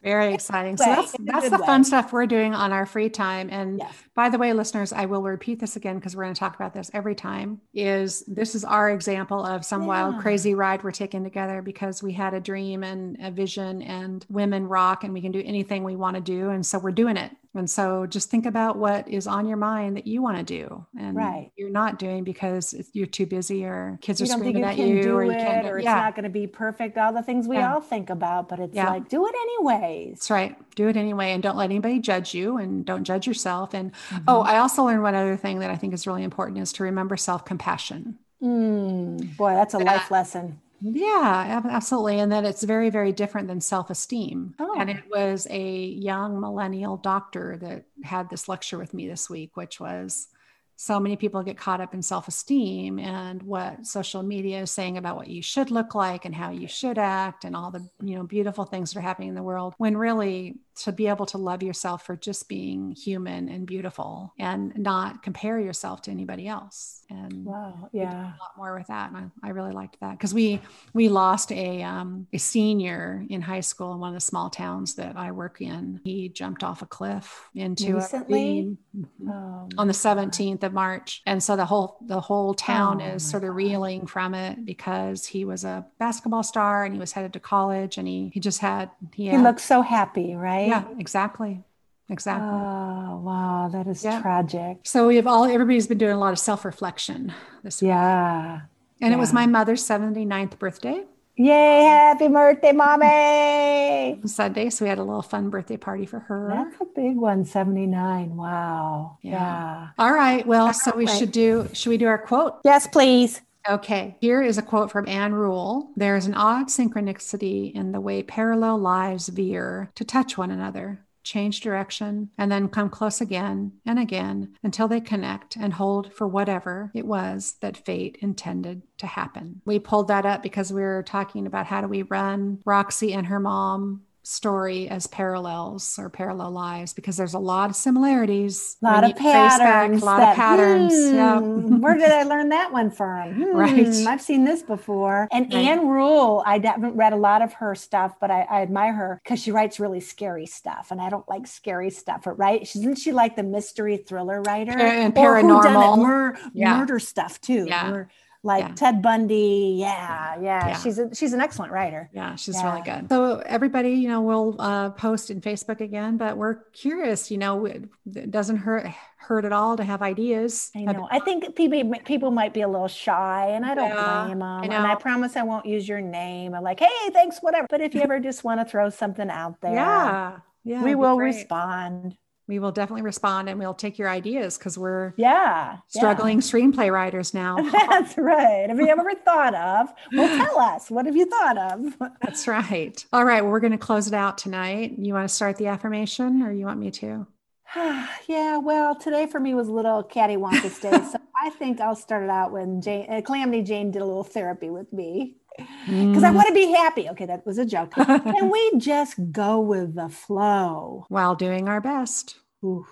Very 0.02 0.34
exciting. 0.34 0.76
so 0.76 0.84
that's 0.84 1.14
that's 1.20 1.50
the 1.50 1.58
way. 1.58 1.66
fun 1.66 1.84
stuff 1.84 2.12
we're 2.12 2.26
doing 2.26 2.54
on 2.54 2.72
our 2.72 2.86
free 2.86 3.08
time. 3.08 3.48
And 3.50 3.78
yes. 3.78 3.94
by 4.14 4.28
the 4.28 4.38
way, 4.38 4.52
listeners, 4.52 4.92
I 4.92 5.06
will 5.06 5.22
repeat 5.22 5.60
this 5.60 5.76
again 5.76 5.96
because 5.96 6.14
we're 6.14 6.24
going 6.24 6.34
to 6.34 6.40
talk 6.40 6.54
about 6.54 6.74
this 6.74 6.90
every 6.94 7.14
time. 7.14 7.60
Is 7.72 8.24
this 8.26 8.54
is 8.54 8.64
our 8.64 8.90
example 8.90 9.44
of 9.44 9.64
some 9.64 9.82
yeah. 9.82 9.88
wild, 9.88 10.20
crazy 10.20 10.54
ride 10.54 10.82
we're 10.82 10.92
taking 10.92 11.24
together 11.24 11.62
because 11.62 12.02
we 12.02 12.12
had 12.12 12.34
a 12.34 12.40
dream 12.40 12.84
and 12.84 13.16
a 13.20 13.30
vision, 13.30 13.82
and 13.82 14.24
women 14.28 14.66
rock, 14.68 15.04
and 15.04 15.12
we 15.12 15.20
can 15.20 15.32
do 15.32 15.42
anything 15.44 15.84
we 15.84 15.96
want 15.96 16.16
to 16.16 16.22
do, 16.22 16.50
and 16.50 16.64
so 16.64 16.78
we're 16.78 16.92
doing 16.92 17.16
it. 17.16 17.32
And 17.54 17.70
so 17.70 18.04
just 18.06 18.30
think 18.30 18.46
about 18.46 18.76
what 18.76 19.08
is 19.08 19.26
on 19.26 19.46
your 19.46 19.56
mind 19.56 19.96
that 19.96 20.06
you 20.06 20.22
want 20.22 20.38
to 20.38 20.42
do 20.42 20.84
and 20.98 21.16
right. 21.16 21.52
you're 21.56 21.70
not 21.70 22.00
doing 22.00 22.24
because 22.24 22.74
you're 22.92 23.06
too 23.06 23.26
busy 23.26 23.64
or 23.64 23.98
kids 24.02 24.20
you 24.20 24.24
are 24.24 24.30
screaming 24.30 24.58
you 24.58 24.64
at 24.64 24.76
you 24.76 25.14
or 25.14 25.24
you 25.24 25.30
can't 25.30 25.66
or 25.66 25.78
it's 25.78 25.84
yeah. 25.84 25.94
not 25.94 26.16
going 26.16 26.24
to 26.24 26.30
be 26.30 26.48
perfect. 26.48 26.98
All 26.98 27.12
the 27.12 27.22
things 27.22 27.46
we 27.46 27.56
yeah. 27.56 27.74
all 27.74 27.80
think 27.80 28.10
about, 28.10 28.48
but 28.48 28.58
it's 28.58 28.74
yeah. 28.74 28.90
like, 28.90 29.08
do 29.08 29.24
it 29.26 29.34
anyways. 29.34 30.14
That's 30.14 30.30
right. 30.30 30.74
Do 30.74 30.88
it 30.88 30.96
anyway. 30.96 31.32
And 31.32 31.42
don't 31.42 31.56
let 31.56 31.66
anybody 31.66 32.00
judge 32.00 32.34
you 32.34 32.58
and 32.58 32.84
don't 32.84 33.04
judge 33.04 33.26
yourself. 33.26 33.72
And 33.72 33.92
oh, 33.92 34.14
mm-hmm. 34.14 34.24
oh, 34.28 34.40
I 34.40 34.58
also 34.58 34.84
learned 34.84 35.02
one 35.02 35.14
other 35.14 35.36
thing 35.36 35.60
that 35.60 35.70
I 35.70 35.76
think 35.76 35.94
is 35.94 36.06
really 36.06 36.24
important 36.24 36.58
is 36.58 36.72
to 36.74 36.82
remember 36.82 37.16
self-compassion. 37.16 38.18
Mm, 38.42 39.36
boy, 39.36 39.54
that's 39.54 39.74
a 39.74 39.78
life 39.78 40.10
lesson. 40.10 40.60
Yeah, 40.86 41.62
absolutely. 41.70 42.20
And 42.20 42.30
that 42.30 42.44
it's 42.44 42.62
very, 42.62 42.90
very 42.90 43.10
different 43.10 43.48
than 43.48 43.60
self 43.60 43.88
esteem. 43.88 44.54
Oh. 44.58 44.76
And 44.78 44.90
it 44.90 45.02
was 45.10 45.46
a 45.48 45.86
young 45.86 46.40
millennial 46.40 46.98
doctor 46.98 47.56
that 47.56 47.86
had 48.02 48.28
this 48.28 48.48
lecture 48.48 48.76
with 48.76 48.92
me 48.92 49.08
this 49.08 49.30
week, 49.30 49.56
which 49.56 49.80
was 49.80 50.28
so 50.76 51.00
many 51.00 51.16
people 51.16 51.42
get 51.42 51.56
caught 51.56 51.80
up 51.80 51.94
in 51.94 52.02
self 52.02 52.28
esteem 52.28 52.98
and 52.98 53.42
what 53.44 53.86
social 53.86 54.22
media 54.22 54.60
is 54.62 54.70
saying 54.70 54.98
about 54.98 55.16
what 55.16 55.28
you 55.28 55.40
should 55.40 55.70
look 55.70 55.94
like 55.94 56.26
and 56.26 56.34
how 56.34 56.50
you 56.50 56.68
should 56.68 56.98
act 56.98 57.44
and 57.44 57.56
all 57.56 57.70
the 57.70 57.88
you 58.02 58.16
know 58.16 58.24
beautiful 58.24 58.64
things 58.64 58.92
that 58.92 58.98
are 58.98 59.02
happening 59.02 59.28
in 59.30 59.34
the 59.34 59.42
world 59.42 59.74
when 59.78 59.96
really 59.96 60.56
to 60.76 60.92
be 60.92 61.06
able 61.06 61.26
to 61.26 61.38
love 61.38 61.62
yourself 61.62 62.04
for 62.04 62.16
just 62.16 62.48
being 62.48 62.92
human 62.92 63.48
and 63.48 63.66
beautiful 63.66 64.32
and 64.38 64.76
not 64.76 65.22
compare 65.22 65.58
yourself 65.60 66.02
to 66.02 66.10
anybody 66.10 66.48
else. 66.48 67.02
And 67.10 67.44
wow, 67.44 67.88
yeah, 67.92 68.10
a 68.10 68.38
lot 68.40 68.56
more 68.56 68.76
with 68.76 68.88
that. 68.88 69.10
And 69.10 69.30
I, 69.42 69.48
I 69.48 69.50
really 69.50 69.72
liked 69.72 70.00
that 70.00 70.12
because 70.12 70.34
we 70.34 70.60
we 70.92 71.08
lost 71.08 71.52
a 71.52 71.82
um, 71.82 72.26
a 72.32 72.38
senior 72.38 73.24
in 73.28 73.42
high 73.42 73.60
school 73.60 73.92
in 73.92 74.00
one 74.00 74.08
of 74.08 74.14
the 74.14 74.20
small 74.20 74.50
towns 74.50 74.94
that 74.96 75.16
I 75.16 75.32
work 75.32 75.60
in. 75.60 76.00
He 76.04 76.28
jumped 76.28 76.64
off 76.64 76.82
a 76.82 76.86
cliff 76.86 77.48
into 77.54 77.96
Recently? 77.96 78.76
a 78.96 79.30
oh, 79.30 79.68
on 79.78 79.86
the 79.86 79.92
17th 79.92 80.62
of 80.62 80.72
March, 80.72 81.22
and 81.26 81.42
so 81.42 81.56
the 81.56 81.66
whole 81.66 81.98
the 82.06 82.20
whole 82.20 82.54
town 82.54 83.00
oh, 83.00 83.14
is 83.14 83.24
sort 83.24 83.44
of 83.44 83.50
God. 83.50 83.56
reeling 83.56 84.06
from 84.06 84.34
it 84.34 84.64
because 84.64 85.26
he 85.26 85.44
was 85.44 85.64
a 85.64 85.86
basketball 85.98 86.42
star 86.42 86.84
and 86.84 86.94
he 86.94 87.00
was 87.00 87.12
headed 87.12 87.32
to 87.34 87.40
college 87.40 87.98
and 87.98 88.08
he 88.08 88.30
he 88.32 88.40
just 88.40 88.60
had 88.60 88.90
he, 89.12 89.26
had, 89.26 89.36
he 89.36 89.42
looked 89.42 89.60
so 89.60 89.82
happy, 89.82 90.34
right? 90.34 90.63
Yeah, 90.68 90.84
exactly. 90.98 91.62
Exactly. 92.10 92.48
Oh, 92.48 93.22
wow. 93.24 93.70
That 93.72 93.86
is 93.86 94.04
yeah. 94.04 94.20
tragic. 94.20 94.78
So 94.82 95.06
we 95.06 95.16
have 95.16 95.26
all, 95.26 95.44
everybody's 95.44 95.86
been 95.86 95.98
doing 95.98 96.12
a 96.12 96.18
lot 96.18 96.32
of 96.32 96.38
self 96.38 96.64
reflection 96.64 97.32
this 97.62 97.80
week. 97.80 97.88
Yeah. 97.88 98.60
And 99.00 99.10
yeah. 99.10 99.16
it 99.16 99.18
was 99.18 99.32
my 99.32 99.46
mother's 99.46 99.82
79th 99.82 100.58
birthday. 100.58 101.04
Yay, 101.36 101.82
happy 101.82 102.28
birthday, 102.28 102.70
mommy. 102.70 104.20
Sunday. 104.24 104.70
So 104.70 104.84
we 104.84 104.88
had 104.88 104.98
a 104.98 105.02
little 105.02 105.22
fun 105.22 105.50
birthday 105.50 105.76
party 105.76 106.06
for 106.06 106.20
her. 106.20 106.48
That's 106.54 106.80
a 106.80 106.84
big 106.94 107.16
one, 107.16 107.44
79. 107.44 108.36
Wow. 108.36 109.18
Yeah. 109.20 109.32
yeah. 109.32 109.88
All 109.98 110.12
right. 110.12 110.46
Well, 110.46 110.72
so 110.72 110.94
we 110.94 111.08
should 111.08 111.32
do, 111.32 111.68
should 111.72 111.90
we 111.90 111.96
do 111.96 112.06
our 112.06 112.18
quote? 112.18 112.60
Yes, 112.64 112.86
please. 112.86 113.40
Okay, 113.66 114.16
here 114.20 114.42
is 114.42 114.58
a 114.58 114.62
quote 114.62 114.90
from 114.90 115.08
Ann 115.08 115.32
Rule. 115.32 115.90
There 115.96 116.16
is 116.16 116.26
an 116.26 116.34
odd 116.34 116.66
synchronicity 116.66 117.72
in 117.72 117.92
the 117.92 118.00
way 118.00 118.22
parallel 118.22 118.78
lives 118.78 119.28
veer 119.28 119.90
to 119.94 120.04
touch 120.04 120.36
one 120.36 120.50
another 120.50 121.04
change 121.24 121.62
direction, 121.62 122.30
and 122.38 122.52
then 122.52 122.68
come 122.68 122.88
close 122.88 123.20
again 123.20 123.72
and 123.86 123.98
again 123.98 124.54
until 124.62 124.86
they 124.86 125.00
connect 125.00 125.56
and 125.56 125.72
hold 125.72 126.12
for 126.12 126.28
whatever 126.28 126.90
it 126.94 127.06
was 127.06 127.56
that 127.60 127.76
fate 127.76 128.18
intended 128.20 128.82
to 128.98 129.06
happen. 129.06 129.60
We 129.64 129.78
pulled 129.78 130.08
that 130.08 130.26
up 130.26 130.42
because 130.42 130.72
we 130.72 130.82
were 130.82 131.02
talking 131.02 131.46
about 131.46 131.66
how 131.66 131.80
do 131.80 131.88
we 131.88 132.02
run 132.02 132.60
Roxy 132.64 133.12
and 133.14 133.26
her 133.26 133.40
mom 133.40 134.02
story 134.24 134.88
as 134.88 135.06
parallels 135.06 135.98
or 135.98 136.08
parallel 136.08 136.50
lives 136.50 136.94
because 136.94 137.16
there's 137.16 137.34
a 137.34 137.38
lot 137.38 137.68
of 137.68 137.76
similarities. 137.76 138.76
A 138.82 138.86
lot 138.86 139.04
of 139.04 139.16
patterns. 139.16 140.00
Back, 140.00 140.02
a 140.02 140.04
lot 140.04 140.18
that, 140.18 140.30
of 140.30 140.36
patterns. 140.36 140.94
Hmm, 140.94 141.72
yep. 141.72 141.80
where 141.80 141.94
did 141.94 142.10
I 142.10 142.22
learn 142.24 142.48
that 142.48 142.72
one 142.72 142.90
from? 142.90 143.34
Hmm, 143.34 143.56
right. 143.56 143.86
I've 143.86 144.22
seen 144.22 144.44
this 144.44 144.62
before. 144.62 145.28
And 145.30 145.52
right. 145.52 145.66
Ann 145.66 145.86
Rule, 145.86 146.42
I 146.46 146.58
haven't 146.58 146.96
read 146.96 147.12
a 147.12 147.16
lot 147.16 147.42
of 147.42 147.52
her 147.54 147.74
stuff, 147.74 148.14
but 148.18 148.30
I, 148.30 148.42
I 148.42 148.62
admire 148.62 148.94
her 148.94 149.20
because 149.22 149.42
she 149.42 149.52
writes 149.52 149.78
really 149.78 150.00
scary 150.00 150.46
stuff. 150.46 150.88
And 150.90 151.00
I 151.00 151.10
don't 151.10 151.28
like 151.28 151.46
scary 151.46 151.90
stuff, 151.90 152.26
right? 152.26 152.62
Isn't 152.62 152.96
she 152.96 153.12
like 153.12 153.36
the 153.36 153.42
mystery 153.42 153.98
thriller 153.98 154.40
writer? 154.42 154.72
And 154.72 155.14
paranormal. 155.14 155.98
Mur- 155.98 156.38
yeah. 156.54 156.78
Murder 156.78 156.98
stuff 156.98 157.40
too. 157.42 157.66
Yeah. 157.68 157.90
Mur- 157.90 158.08
like 158.44 158.62
yeah. 158.62 158.74
Ted 158.74 159.02
Bundy. 159.02 159.76
Yeah, 159.78 160.36
yeah, 160.40 160.68
yeah. 160.68 160.78
She's 160.78 160.98
a, 160.98 161.12
she's 161.14 161.32
an 161.32 161.40
excellent 161.40 161.72
writer. 161.72 162.10
Yeah, 162.12 162.36
she's 162.36 162.56
yeah. 162.56 162.70
really 162.70 162.84
good. 162.84 163.08
So 163.08 163.38
everybody, 163.46 163.92
you 163.92 164.08
know, 164.08 164.20
will 164.20 164.54
uh, 164.58 164.90
post 164.90 165.30
in 165.30 165.40
Facebook 165.40 165.80
again, 165.80 166.18
but 166.18 166.36
we're 166.36 166.56
curious. 166.72 167.30
You 167.30 167.38
know, 167.38 167.64
it, 167.64 167.84
it 168.14 168.30
doesn't 168.30 168.58
hurt 168.58 168.86
hurt 169.16 169.46
at 169.46 169.52
all 169.52 169.78
to 169.78 169.82
have 169.82 170.02
ideas. 170.02 170.70
I 170.76 170.80
know. 170.80 171.08
I 171.10 171.20
think 171.20 171.56
people 171.56 171.94
people 172.04 172.30
might 172.30 172.52
be 172.52 172.60
a 172.60 172.68
little 172.68 172.86
shy, 172.86 173.48
and 173.48 173.64
I 173.64 173.74
don't 173.74 173.90
blame 173.90 174.38
them. 174.38 174.42
I 174.42 174.64
and 174.64 174.86
I 174.86 174.94
promise 174.94 175.36
I 175.36 175.42
won't 175.42 175.64
use 175.64 175.88
your 175.88 176.02
name. 176.02 176.54
I'm 176.54 176.62
like, 176.62 176.80
hey, 176.80 177.10
thanks, 177.12 177.38
whatever. 177.40 177.66
But 177.70 177.80
if 177.80 177.94
you 177.94 178.00
ever 178.04 178.20
just 178.20 178.44
want 178.44 178.60
to 178.60 178.70
throw 178.70 178.90
something 178.90 179.30
out 179.30 179.60
there, 179.62 179.72
yeah, 179.72 180.38
yeah, 180.64 180.84
we 180.84 180.94
will 180.94 181.16
respond 181.16 182.16
we 182.46 182.58
will 182.58 182.72
definitely 182.72 183.02
respond 183.02 183.48
and 183.48 183.58
we'll 183.58 183.74
take 183.74 183.98
your 183.98 184.08
ideas 184.08 184.58
because 184.58 184.76
we're 184.76 185.14
yeah 185.16 185.78
struggling 185.88 186.38
yeah. 186.38 186.42
screenplay 186.42 186.92
writers 186.92 187.32
now. 187.34 187.56
That's 187.88 188.16
right. 188.18 188.68
Have 188.68 188.78
you 188.78 188.88
ever 188.88 189.12
thought 189.24 189.54
of? 189.54 189.88
Well, 190.12 190.28
tell 190.44 190.58
us. 190.58 190.90
What 190.90 191.06
have 191.06 191.16
you 191.16 191.26
thought 191.26 191.58
of? 191.58 191.96
That's 192.22 192.46
right. 192.46 193.04
All 193.12 193.24
right. 193.24 193.42
Well, 193.42 193.50
we're 193.50 193.60
going 193.60 193.72
to 193.72 193.78
close 193.78 194.06
it 194.06 194.14
out 194.14 194.38
tonight. 194.38 194.94
You 194.98 195.14
want 195.14 195.28
to 195.28 195.34
start 195.34 195.56
the 195.56 195.68
affirmation 195.68 196.42
or 196.42 196.52
you 196.52 196.66
want 196.66 196.80
me 196.80 196.90
to? 196.92 197.26
yeah. 197.76 198.58
Well, 198.58 198.94
today 198.94 199.26
for 199.26 199.40
me 199.40 199.54
was 199.54 199.68
a 199.68 199.72
little 199.72 200.04
cattywampus 200.04 200.80
day. 200.80 200.90
so 200.90 201.18
I 201.42 201.50
think 201.50 201.80
I'll 201.80 201.96
start 201.96 202.24
it 202.24 202.30
out 202.30 202.52
when 202.52 202.80
Jane, 202.80 203.06
uh, 203.10 203.20
Calamity 203.20 203.62
Jane 203.62 203.90
did 203.90 204.02
a 204.02 204.04
little 204.04 204.24
therapy 204.24 204.70
with 204.70 204.92
me 204.92 205.36
because 205.56 206.22
mm. 206.22 206.24
I 206.24 206.30
want 206.30 206.48
to 206.48 206.54
be 206.54 206.72
happy. 206.72 207.08
Okay, 207.10 207.26
that 207.26 207.46
was 207.46 207.58
a 207.58 207.64
joke. 207.64 207.92
Can 207.94 208.50
we 208.50 208.78
just 208.78 209.32
go 209.32 209.60
with 209.60 209.94
the 209.94 210.08
flow 210.08 211.06
while 211.08 211.34
doing 211.34 211.68
our 211.68 211.80
best? 211.80 212.36
Ooh, 212.64 212.86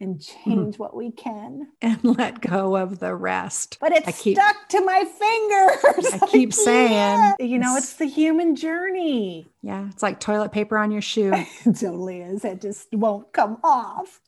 and 0.00 0.20
change 0.20 0.78
what 0.78 0.94
we 0.94 1.10
can 1.10 1.68
and 1.80 1.98
let 2.04 2.40
go 2.40 2.76
of 2.76 2.98
the 2.98 3.14
rest. 3.14 3.78
But 3.80 3.92
it's 3.92 4.20
keep, 4.20 4.36
stuck 4.36 4.68
to 4.70 4.80
my 4.82 5.04
fingers. 5.04 6.22
I 6.22 6.26
keep 6.30 6.52
saying, 6.52 7.34
you 7.40 7.58
know, 7.58 7.76
it's 7.76 7.94
the 7.94 8.06
human 8.06 8.56
journey. 8.56 9.48
Yeah, 9.62 9.88
it's 9.88 10.02
like 10.02 10.20
toilet 10.20 10.52
paper 10.52 10.76
on 10.76 10.90
your 10.90 11.02
shoe. 11.02 11.32
it 11.34 11.48
totally 11.64 12.20
is. 12.20 12.44
It 12.44 12.60
just 12.60 12.92
won't 12.92 13.32
come 13.32 13.58
off. 13.64 14.20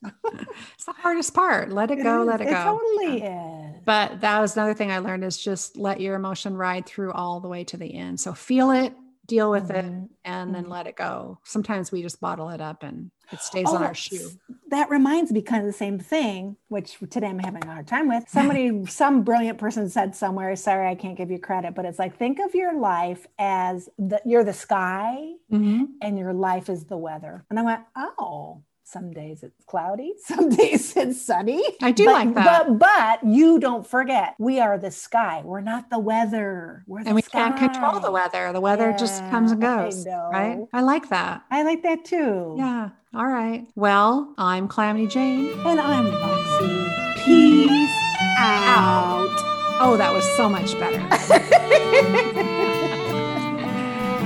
it's 0.73 0.85
the 0.85 0.93
hardest 0.93 1.33
part. 1.33 1.71
Let 1.71 1.91
it 1.91 2.01
go, 2.01 2.23
let 2.23 2.41
it, 2.41 2.47
it 2.47 2.51
go. 2.51 2.63
totally 2.63 3.19
yeah. 3.19 3.57
is. 3.57 3.58
But 3.85 4.21
that 4.21 4.39
was 4.39 4.55
another 4.55 4.73
thing 4.73 4.91
I 4.91 4.99
learned 4.99 5.23
is 5.23 5.37
just 5.37 5.77
let 5.77 5.99
your 5.99 6.15
emotion 6.15 6.55
ride 6.55 6.85
through 6.85 7.11
all 7.13 7.39
the 7.39 7.47
way 7.47 7.63
to 7.65 7.77
the 7.77 7.93
end. 7.93 8.19
So 8.19 8.33
feel 8.33 8.71
it, 8.71 8.93
deal 9.29 9.49
with 9.49 9.69
mm-hmm. 9.69 10.01
it 10.03 10.09
and 10.25 10.53
then 10.53 10.63
mm-hmm. 10.63 10.71
let 10.71 10.87
it 10.87 10.97
go. 10.97 11.39
Sometimes 11.43 11.91
we 11.91 12.01
just 12.01 12.19
bottle 12.19 12.49
it 12.49 12.59
up 12.59 12.83
and 12.83 13.11
it 13.31 13.39
stays 13.39 13.67
oh, 13.69 13.75
on 13.77 13.83
our 13.83 13.93
shoe. 13.93 14.31
That 14.69 14.89
reminds 14.89 15.31
me 15.31 15.41
kind 15.41 15.61
of 15.61 15.67
the 15.67 15.77
same 15.77 15.99
thing, 15.99 16.57
which 16.67 16.97
today 17.09 17.27
I'm 17.27 17.39
having 17.39 17.63
a 17.63 17.67
hard 17.67 17.87
time 17.87 18.09
with. 18.09 18.27
Somebody, 18.27 18.85
some 18.87 19.21
brilliant 19.21 19.59
person 19.59 19.87
said 19.87 20.15
somewhere, 20.15 20.55
sorry, 20.55 20.89
I 20.89 20.95
can't 20.95 21.15
give 21.15 21.31
you 21.31 21.39
credit, 21.39 21.75
but 21.75 21.85
it's 21.85 21.99
like, 21.99 22.17
think 22.17 22.39
of 22.39 22.55
your 22.55 22.77
life 22.77 23.27
as 23.37 23.87
the, 23.97 24.19
you're 24.25 24.43
the 24.43 24.53
sky 24.53 25.33
mm-hmm. 25.51 25.85
and 26.01 26.17
your 26.17 26.33
life 26.33 26.69
is 26.69 26.85
the 26.85 26.97
weather. 26.97 27.45
And 27.49 27.59
I 27.59 27.61
went, 27.61 27.81
oh, 27.95 28.63
some 28.89 29.11
days 29.11 29.43
it's 29.43 29.63
cloudy, 29.65 30.13
some 30.25 30.49
days 30.49 30.95
it's 30.97 31.21
sunny. 31.21 31.63
I 31.81 31.91
do 31.91 32.05
but, 32.05 32.13
like 32.13 32.33
that. 32.35 32.67
But 32.67 32.79
but 32.79 33.29
you 33.29 33.59
don't 33.59 33.85
forget, 33.85 34.35
we 34.39 34.59
are 34.59 34.77
the 34.77 34.91
sky. 34.91 35.41
We're 35.45 35.61
not 35.61 35.89
the 35.89 35.99
weather. 35.99 36.83
We're 36.87 37.01
and 37.01 37.15
we 37.15 37.21
sky. 37.21 37.51
can't 37.51 37.57
control 37.57 37.99
the 37.99 38.11
weather. 38.11 38.51
The 38.51 38.61
weather 38.61 38.89
yeah, 38.91 38.97
just 38.97 39.21
comes 39.29 39.51
and 39.51 39.61
goes. 39.61 40.07
I 40.07 40.29
right? 40.31 40.59
I 40.73 40.81
like 40.81 41.09
that. 41.09 41.43
I 41.51 41.63
like 41.63 41.83
that 41.83 42.05
too. 42.05 42.55
Yeah. 42.57 42.89
All 43.13 43.27
right. 43.27 43.65
Well, 43.75 44.33
I'm 44.37 44.67
Calamity 44.67 45.07
Jane. 45.07 45.51
And 45.65 45.79
I'm 45.79 46.11
Roxy. 46.13 47.23
Peace 47.23 47.89
out. 48.21 49.35
Oh, 49.81 49.95
that 49.97 50.13
was 50.13 50.23
so 50.35 50.49
much 50.49 50.77
better. 50.79 50.99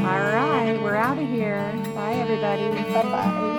All 0.04 0.20
right. 0.20 0.78
We're 0.82 0.96
out 0.96 1.18
of 1.18 1.28
here. 1.30 1.72
Bye, 1.96 2.16
everybody. 2.16 2.70
Bye 2.92 3.04
bye. 3.04 3.53